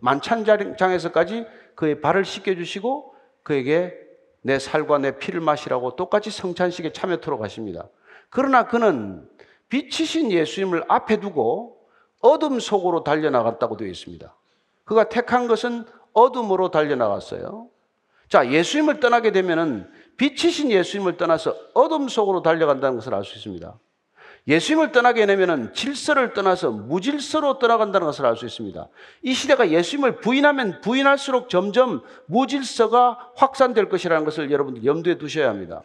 만찬장에서까지 0.00 1.46
그의 1.74 2.00
발을 2.00 2.24
씻겨주시고 2.24 3.14
그에게 3.42 4.03
내 4.46 4.58
살과 4.58 4.98
내 4.98 5.16
피를 5.16 5.40
마시라고 5.40 5.96
똑같이 5.96 6.30
성찬식에 6.30 6.92
참여토록 6.92 7.42
하십니다. 7.42 7.88
그러나 8.28 8.66
그는 8.66 9.26
빛이신 9.70 10.30
예수님을 10.30 10.84
앞에 10.86 11.18
두고 11.18 11.78
어둠 12.20 12.60
속으로 12.60 13.04
달려나갔다고 13.04 13.78
되어 13.78 13.88
있습니다. 13.88 14.36
그가 14.84 15.08
택한 15.08 15.48
것은 15.48 15.86
어둠으로 16.12 16.70
달려나갔어요. 16.70 17.68
자, 18.28 18.50
예수님을 18.50 19.00
떠나게 19.00 19.32
되면은 19.32 19.90
빛이신 20.18 20.70
예수님을 20.70 21.16
떠나서 21.16 21.56
어둠 21.72 22.08
속으로 22.08 22.42
달려간다는 22.42 22.96
것을 22.96 23.14
알 23.14 23.24
수 23.24 23.38
있습니다. 23.38 23.78
예수님을 24.46 24.92
떠나게 24.92 25.24
되면 25.24 25.72
질서를 25.72 26.34
떠나서 26.34 26.70
무질서로 26.70 27.58
떠나간다는 27.58 28.06
것을 28.06 28.26
알 28.26 28.36
수 28.36 28.44
있습니다. 28.44 28.88
이 29.22 29.32
시대가 29.32 29.70
예수님을 29.70 30.20
부인하면 30.20 30.82
부인할수록 30.82 31.48
점점 31.48 32.02
무질서가 32.26 33.32
확산될 33.36 33.88
것이라는 33.88 34.24
것을 34.24 34.50
여러분들 34.50 34.84
염두에 34.84 35.16
두셔야 35.16 35.48
합니다. 35.48 35.82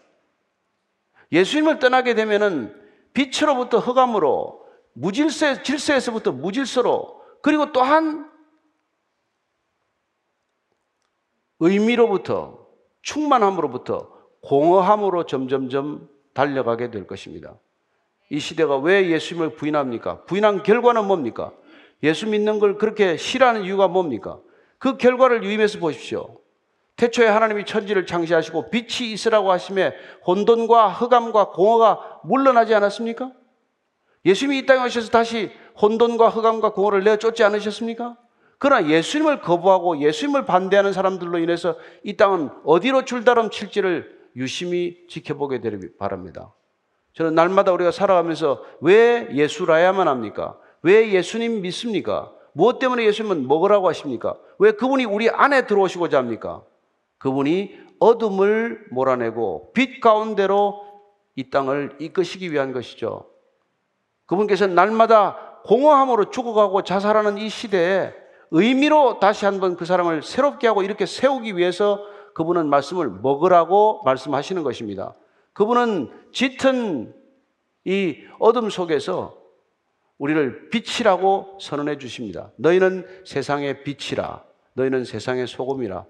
예수님을 1.32 1.80
떠나게 1.80 2.16
되면 2.16 2.76
빛으로부터 3.14 3.80
흑암으로 3.80 4.66
무질서 4.94 5.64
질서에서부터 5.64 6.34
무질서로 6.34 7.22
그리고 7.42 7.72
또한 7.72 8.30
의미로부터 11.60 12.68
충만함으로부터 13.04 14.12
공허함으로 14.42 15.26
점점점 15.26 16.10
달려가게 16.34 16.92
될 16.92 17.08
것입니다. 17.08 17.58
이 18.30 18.40
시대가 18.40 18.78
왜 18.78 19.10
예수님을 19.10 19.56
부인합니까? 19.56 20.24
부인한 20.26 20.64
결과는 20.64 21.06
뭡니까? 21.06 21.52
예수 22.04 22.28
믿는 22.28 22.60
걸 22.60 22.78
그렇게 22.78 23.18
싫어하는 23.18 23.64
이유가 23.64 23.88
뭡니까? 23.88 24.40
그 24.78 24.98
결과를 24.98 25.44
유임해서 25.44 25.80
보십시오. 25.80 26.38
태초에 26.96 27.28
하나님이 27.28 27.66
천지를 27.66 28.06
창시하시고 28.06 28.70
빛이 28.70 29.12
있으라고 29.12 29.52
하심에 29.52 29.94
혼돈과 30.28 30.90
흑암과 30.90 31.52
공허가 31.52 32.20
물러나지 32.24 32.76
않았습니까? 32.76 33.32
예수님이 34.26 34.60
이 34.60 34.66
땅에 34.66 34.86
오셔서 34.86 35.10
다시 35.10 35.50
혼돈과 35.82 36.30
흑암과 36.30 36.74
공허를 36.74 37.04
내어 37.04 37.16
쫓지 37.16 37.44
않으셨습니까? 37.44 38.18
그러나 38.58 38.90
예수님을 38.90 39.40
거부하고 39.40 40.02
예수님을 40.02 40.46
반대하는 40.46 40.92
사람들로 40.92 41.40
인해서 41.40 41.78
이 42.04 42.18
땅은 42.18 42.50
어디로 42.66 43.06
줄다름 43.06 43.50
칠지를 43.50 44.20
유심히 44.36 44.98
지켜보게 45.08 45.62
되길 45.62 45.98
바랍니다. 45.98 46.54
저는 47.20 47.36
날마다 47.36 47.74
우리가 47.74 47.92
살아가면서 47.92 48.64
왜 48.80 49.28
예수라야만 49.34 50.08
합니까? 50.08 50.56
왜 50.82 51.12
예수님 51.12 51.62
믿습니까? 51.62 52.32
무엇 52.54 52.80
때문에 52.80 53.04
예수님은 53.04 53.46
먹으라고 53.46 53.90
하십니까? 53.90 54.38
왜 54.58 54.72
그분이 54.72 55.04
우리 55.04 55.30
안에 55.30 55.68
들어오시고자 55.68 56.18
합니까? 56.18 56.64
그분이 57.18 57.78
어둠을 58.00 58.86
몰아내고 58.92 59.74
빛 59.74 60.00
가운데로 60.00 60.82
이 61.36 61.50
땅을 61.50 61.98
이끄시기 62.00 62.54
위한 62.54 62.72
것이죠. 62.72 63.26
그분께서 64.26 64.68
날마다 64.68 65.60
공허함으로 65.66 66.30
죽어가고 66.30 66.84
자살하는 66.84 67.38
이 67.38 67.50
시대에 67.50 68.14
의미로 68.52 69.20
다시 69.20 69.44
한번 69.44 69.76
그 69.76 69.84
사람을 69.84 70.24
새롭게 70.24 70.68
하고 70.68 70.84
이렇게 70.84 71.06
세우기 71.06 71.58
위해서 71.58 72.00
그분은 72.34 72.70
말씀을 72.70 73.10
먹으라고 73.10 74.04
말씀하시는 74.06 74.64
것입니다. 74.64 75.16
그분은 75.54 76.10
짙은 76.32 77.14
이 77.86 78.18
어둠 78.40 78.70
속에서 78.70 79.38
우리를 80.18 80.70
빛이라고 80.70 81.58
선언해 81.62 81.98
주십니다. 81.98 82.52
너희는 82.58 83.06
세상의 83.26 83.84
빛이라. 83.84 84.44
너희는 84.74 85.06
세상의 85.06 85.48
소금이라. 85.48 86.06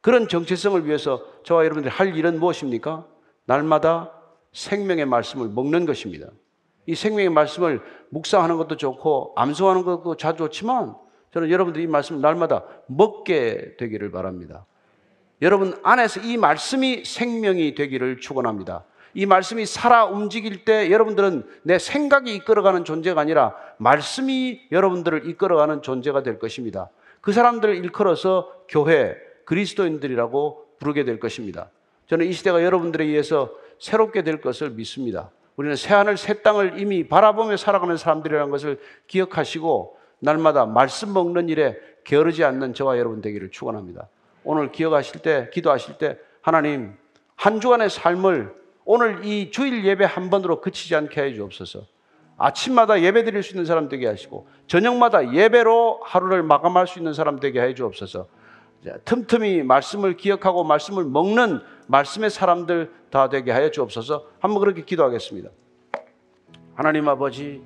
그런 0.00 0.28
정체성을 0.28 0.86
위해서 0.86 1.24
저와 1.42 1.64
여러분들이 1.64 1.92
할 1.92 2.16
일은 2.16 2.38
무엇입니까? 2.38 3.06
날마다 3.44 4.12
생명의 4.52 5.06
말씀을 5.06 5.48
먹는 5.48 5.84
것입니다. 5.84 6.28
이 6.86 6.94
생명의 6.94 7.30
말씀을 7.30 7.82
묵상하는 8.10 8.56
것도 8.56 8.76
좋고 8.76 9.34
암송하는 9.36 9.82
것도 9.82 10.16
자 10.16 10.34
좋지만 10.34 10.96
저는 11.32 11.50
여러분들이 11.50 11.84
이 11.84 11.86
말씀을 11.86 12.20
날마다 12.20 12.64
먹게 12.86 13.76
되기를 13.76 14.10
바랍니다. 14.10 14.64
여러분 15.40 15.78
안에서 15.82 16.20
이 16.20 16.36
말씀이 16.36 17.04
생명이 17.04 17.74
되기를 17.74 18.20
축원합니다. 18.20 18.84
이 19.14 19.26
말씀이 19.26 19.66
살아 19.66 20.04
움직일 20.04 20.64
때 20.64 20.90
여러분들은 20.90 21.44
내 21.62 21.78
생각이 21.78 22.34
이끌어가는 22.34 22.84
존재가 22.84 23.20
아니라 23.20 23.54
말씀이 23.78 24.68
여러분들을 24.70 25.28
이끌어가는 25.28 25.82
존재가 25.82 26.22
될 26.22 26.38
것입니다. 26.38 26.90
그 27.20 27.32
사람들을 27.32 27.76
일컬어서 27.76 28.52
교회, 28.68 29.16
그리스도인들이라고 29.44 30.66
부르게 30.78 31.04
될 31.04 31.18
것입니다. 31.20 31.70
저는 32.06 32.26
이 32.26 32.32
시대가 32.32 32.62
여러분들에 32.62 33.04
의해서 33.04 33.50
새롭게 33.78 34.22
될 34.22 34.40
것을 34.40 34.70
믿습니다. 34.70 35.30
우리는 35.56 35.74
새 35.76 35.94
하늘 35.94 36.16
새 36.16 36.42
땅을 36.42 36.78
이미 36.78 37.08
바라보며 37.08 37.56
살아가는 37.56 37.96
사람들이라는 37.96 38.50
것을 38.50 38.80
기억하시고 39.06 39.96
날마다 40.20 40.66
말씀 40.66 41.12
먹는 41.12 41.48
일에 41.48 41.76
게으르지 42.04 42.44
않는 42.44 42.74
저와 42.74 42.98
여러분 42.98 43.20
되기를 43.20 43.50
축원합니다. 43.50 44.08
오늘 44.44 44.72
기억하실 44.72 45.20
때, 45.20 45.50
기도하실 45.52 45.98
때 45.98 46.18
하나님 46.40 46.94
한 47.36 47.60
주간의 47.60 47.90
삶을 47.90 48.54
오늘 48.84 49.24
이 49.24 49.50
주일 49.50 49.84
예배 49.84 50.04
한 50.04 50.30
번으로 50.30 50.60
그치지 50.60 50.96
않게 50.96 51.22
해 51.22 51.34
주옵소서. 51.34 51.82
아침마다 52.38 53.00
예배 53.02 53.24
드릴 53.24 53.42
수 53.42 53.52
있는 53.52 53.66
사람 53.66 53.88
되게 53.88 54.06
하시고 54.06 54.48
저녁마다 54.66 55.34
예배로 55.34 56.00
하루를 56.04 56.42
마감할 56.42 56.86
수 56.86 56.98
있는 56.98 57.12
사람 57.12 57.40
되게 57.40 57.60
해 57.60 57.74
주옵소서. 57.74 58.28
틈틈이 59.04 59.64
말씀을 59.64 60.16
기억하고 60.16 60.64
말씀을 60.64 61.04
먹는 61.04 61.60
말씀의 61.88 62.30
사람들 62.30 62.92
다 63.10 63.28
되게 63.28 63.50
하여 63.50 63.70
주옵소서. 63.70 64.26
한번 64.38 64.60
그렇게 64.60 64.82
기도하겠습니다. 64.84 65.50
하나님 66.74 67.08
아버지, 67.08 67.60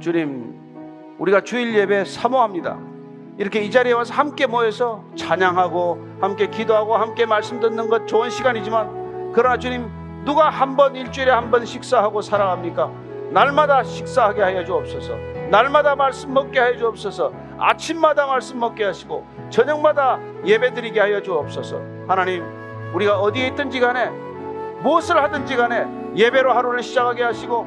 주님, 0.00 1.16
우리가 1.18 1.42
주일 1.42 1.74
예배 1.74 2.06
사모합니다. 2.06 2.95
이렇게 3.38 3.60
이 3.60 3.70
자리에 3.70 3.92
와서 3.92 4.14
함께 4.14 4.46
모여서 4.46 5.04
찬양하고 5.16 6.18
함께 6.20 6.46
기도하고 6.46 6.96
함께 6.96 7.26
말씀 7.26 7.60
듣는 7.60 7.88
것 7.88 8.06
좋은 8.06 8.30
시간이지만 8.30 9.32
그러나 9.34 9.58
주님 9.58 9.90
누가 10.24 10.48
한 10.48 10.76
번 10.76 10.96
일주일에 10.96 11.30
한 11.30 11.50
번 11.50 11.64
식사하고 11.64 12.20
살아갑니까? 12.22 12.90
날마다 13.30 13.82
식사하게 13.84 14.42
하여 14.42 14.64
주옵소서. 14.64 15.14
날마다 15.50 15.94
말씀 15.94 16.32
먹게 16.32 16.58
하여 16.58 16.76
주옵소서. 16.76 17.32
아침마다 17.58 18.26
말씀 18.26 18.58
먹게 18.58 18.84
하시고 18.84 19.24
저녁마다 19.50 20.18
예배 20.44 20.74
드리게 20.74 20.98
하여 21.00 21.20
주옵소서. 21.22 21.80
하나님, 22.08 22.44
우리가 22.94 23.20
어디에 23.20 23.48
있든지 23.48 23.78
간에 23.80 24.08
무엇을 24.82 25.22
하든지 25.22 25.56
간에 25.56 25.86
예배로 26.16 26.52
하루를 26.52 26.82
시작하게 26.82 27.22
하시고 27.22 27.66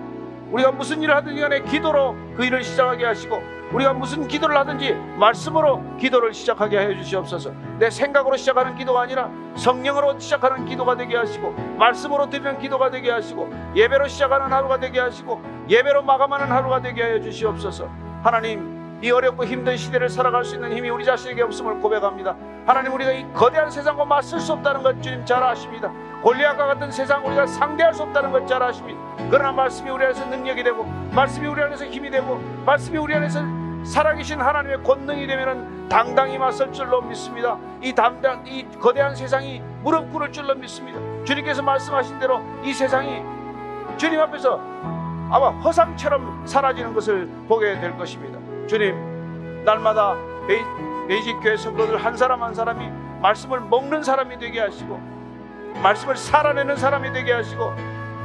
우리가 0.52 0.72
무슨 0.72 1.02
일을 1.02 1.16
하든지 1.16 1.40
간에 1.42 1.62
기도로 1.62 2.16
그 2.36 2.44
일을 2.44 2.64
시작하게 2.64 3.06
하시고 3.06 3.42
우리가 3.72 3.94
무슨 3.94 4.28
기도를 4.28 4.58
하든지 4.58 4.94
말씀으로 5.18 5.84
기도를 5.98 6.34
시작하게 6.34 6.78
하여 6.78 6.96
주시옵소서. 6.96 7.52
내 7.78 7.90
생각으로 7.90 8.36
시작하는 8.36 8.76
기도가 8.76 9.02
아니라 9.02 9.30
성령으로 9.56 10.18
시작하는 10.20 10.66
기도가 10.66 10.96
되게 10.96 11.16
하시고 11.16 11.52
말씀으로 11.78 12.30
드리는 12.30 12.58
기도가 12.60 12.90
되게 12.90 13.12
하시고 13.12 13.50
예배로 13.76 14.08
시작하는 14.08 14.52
하루가 14.52 14.80
되게 14.80 15.00
하시고 15.00 15.42
예배로 15.70 16.02
마감하는 16.02 16.52
하루가 16.52 16.82
되게 16.82 17.04
하여 17.04 17.22
주시옵소서. 17.22 17.88
하나님 18.24 18.80
이 19.02 19.12
어렵고 19.12 19.46
힘든 19.46 19.78
시대를 19.78 20.10
살아갈 20.10 20.44
수 20.44 20.56
있는 20.56 20.76
힘이 20.76 20.90
우리 20.90 21.06
자신에게 21.06 21.42
없음을 21.44 21.80
고백합니다. 21.80 22.36
하나님 22.66 22.92
우리가 22.94 23.12
이 23.12 23.26
거대한 23.34 23.72
세상과 23.72 24.04
맞설 24.04 24.40
수 24.42 24.52
없다는 24.54 24.84
것 24.84 25.02
주님 25.02 25.26
잘 25.26 25.42
아십니다. 25.42 25.90
골리앗과 26.22 26.66
같은 26.66 26.92
세상 26.92 27.26
우리가 27.26 27.48
상대할 27.48 27.94
수 27.94 28.04
없다는 28.04 28.32
것 28.32 28.46
잘 28.46 28.62
아십니다. 28.62 29.00
그러나 29.30 29.52
말씀이 29.54 29.90
우리 29.90 30.04
안에서 30.04 30.26
능력이 30.26 30.64
되고 30.64 30.84
말씀이 31.14 31.48
우리 31.48 31.62
안에서 31.62 31.86
힘이 31.86 32.10
되고 32.10 32.42
말씀이 32.66 32.98
우리 32.98 33.14
안에서 33.14 33.42
살아계신 33.84 34.40
하나님의 34.40 34.84
권능이 34.84 35.28
되면은 35.28 35.90
당당히 35.90 36.38
맞설 36.38 36.72
줄로 36.72 37.02
믿습니다. 37.02 37.58
이 37.82 37.94
담당 37.94 38.46
이 38.46 38.66
거대한 38.80 39.16
세상이 39.16 39.62
무릎 39.82 40.12
꿇을 40.12 40.32
줄로 40.32 40.54
믿습니다. 40.56 41.00
주님께서 41.26 41.62
말씀하신 41.62 42.20
대로 42.20 42.42
이 42.64 42.74
세상이 42.74 43.24
주님 43.98 44.20
앞에서 44.20 44.60
아마 45.32 45.50
허상처럼 45.50 46.46
사라지는 46.46 46.94
것을 46.94 47.28
보게 47.48 47.80
될 47.80 47.98
것입니다. 47.98 48.40
주님 48.68 49.64
날마다 49.66 50.16
베이직 51.08 51.40
교회 51.42 51.58
성도들 51.58 51.98
한 51.98 52.16
사람 52.16 52.44
한 52.44 52.54
사람이 52.54 52.90
말씀을 53.22 53.60
먹는 53.62 54.04
사람이 54.04 54.38
되게 54.40 54.60
하시고 54.60 55.00
말씀을 55.82 56.16
살아내는 56.16 56.76
사람이 56.76 57.12
되게 57.14 57.34
하시고 57.34 57.74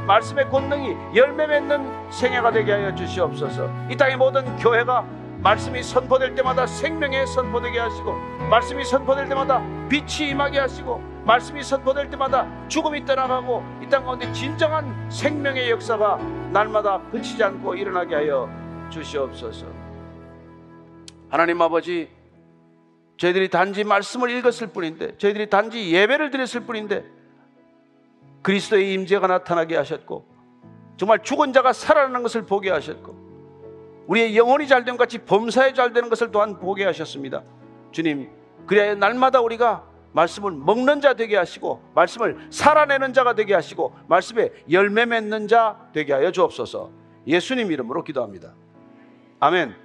말씀의 0.07 0.49
권능이 0.49 0.95
열매 1.15 1.47
맺는 1.47 2.11
생애가 2.11 2.51
되게 2.51 2.73
하여 2.73 2.93
주시옵소서. 2.93 3.69
이 3.89 3.97
땅의 3.97 4.17
모든 4.17 4.55
교회가 4.57 5.03
말씀이 5.45 5.83
선포될 5.83 6.33
때마다 6.33 6.65
생명에 6.65 7.23
선포되게 7.27 7.77
하시고 7.77 8.13
말씀이 8.49 8.83
선포될 8.83 9.29
때마다 9.29 9.61
빛이 9.87 10.31
임하게 10.31 10.57
하시고 10.57 10.97
말씀이 11.23 11.61
선포될 11.61 12.09
때마다 12.09 12.49
죽음이 12.67 13.05
떠나가고 13.05 13.63
이 13.83 13.87
땅 13.87 14.05
가운데 14.05 14.31
진정한 14.33 15.07
생명의 15.11 15.69
역사가 15.69 16.17
날마다 16.51 16.99
그치지 17.11 17.43
않고 17.43 17.75
일어나게 17.75 18.15
하여 18.15 18.49
주시옵소서. 18.89 19.67
하나님 21.29 21.61
아버지 21.61 22.09
저희들이 23.17 23.49
단지 23.49 23.83
말씀을 23.83 24.31
읽었을 24.31 24.65
뿐인데 24.73 25.15
저희들이 25.19 25.51
단지 25.51 25.93
예배를 25.93 26.31
드렸을 26.31 26.61
뿐인데 26.61 27.05
그리스도의 28.41 28.93
임재가 28.93 29.27
나타나게 29.27 29.77
하셨고 29.77 30.25
정말 30.97 31.21
죽은 31.21 31.53
자가 31.53 31.71
살아나는 31.71 32.23
것을 32.23 32.47
보게 32.47 32.71
하셨고 32.71 33.24
우리의 34.07 34.37
영혼이 34.37 34.67
잘된 34.67 34.97
같이 34.97 35.19
범사에 35.19 35.73
잘되는 35.73 36.09
것을 36.09 36.31
또한 36.31 36.59
보게 36.59 36.85
하셨습니다. 36.85 37.43
주님, 37.91 38.29
그래야 38.67 38.95
날마다 38.95 39.41
우리가 39.41 39.83
말씀을 40.11 40.51
먹는 40.51 41.01
자 41.01 41.13
되게 41.13 41.35
하시고 41.35 41.81
말씀을 41.93 42.47
살아내는 42.49 43.13
자가 43.13 43.35
되게 43.35 43.53
하시고 43.53 43.93
말씀에 44.07 44.51
열매 44.71 45.05
맺는 45.05 45.47
자 45.47 45.89
되게 45.93 46.13
하여 46.13 46.31
주옵소서. 46.31 46.91
예수님 47.27 47.71
이름으로 47.71 48.03
기도합니다. 48.03 48.53
아멘. 49.39 49.84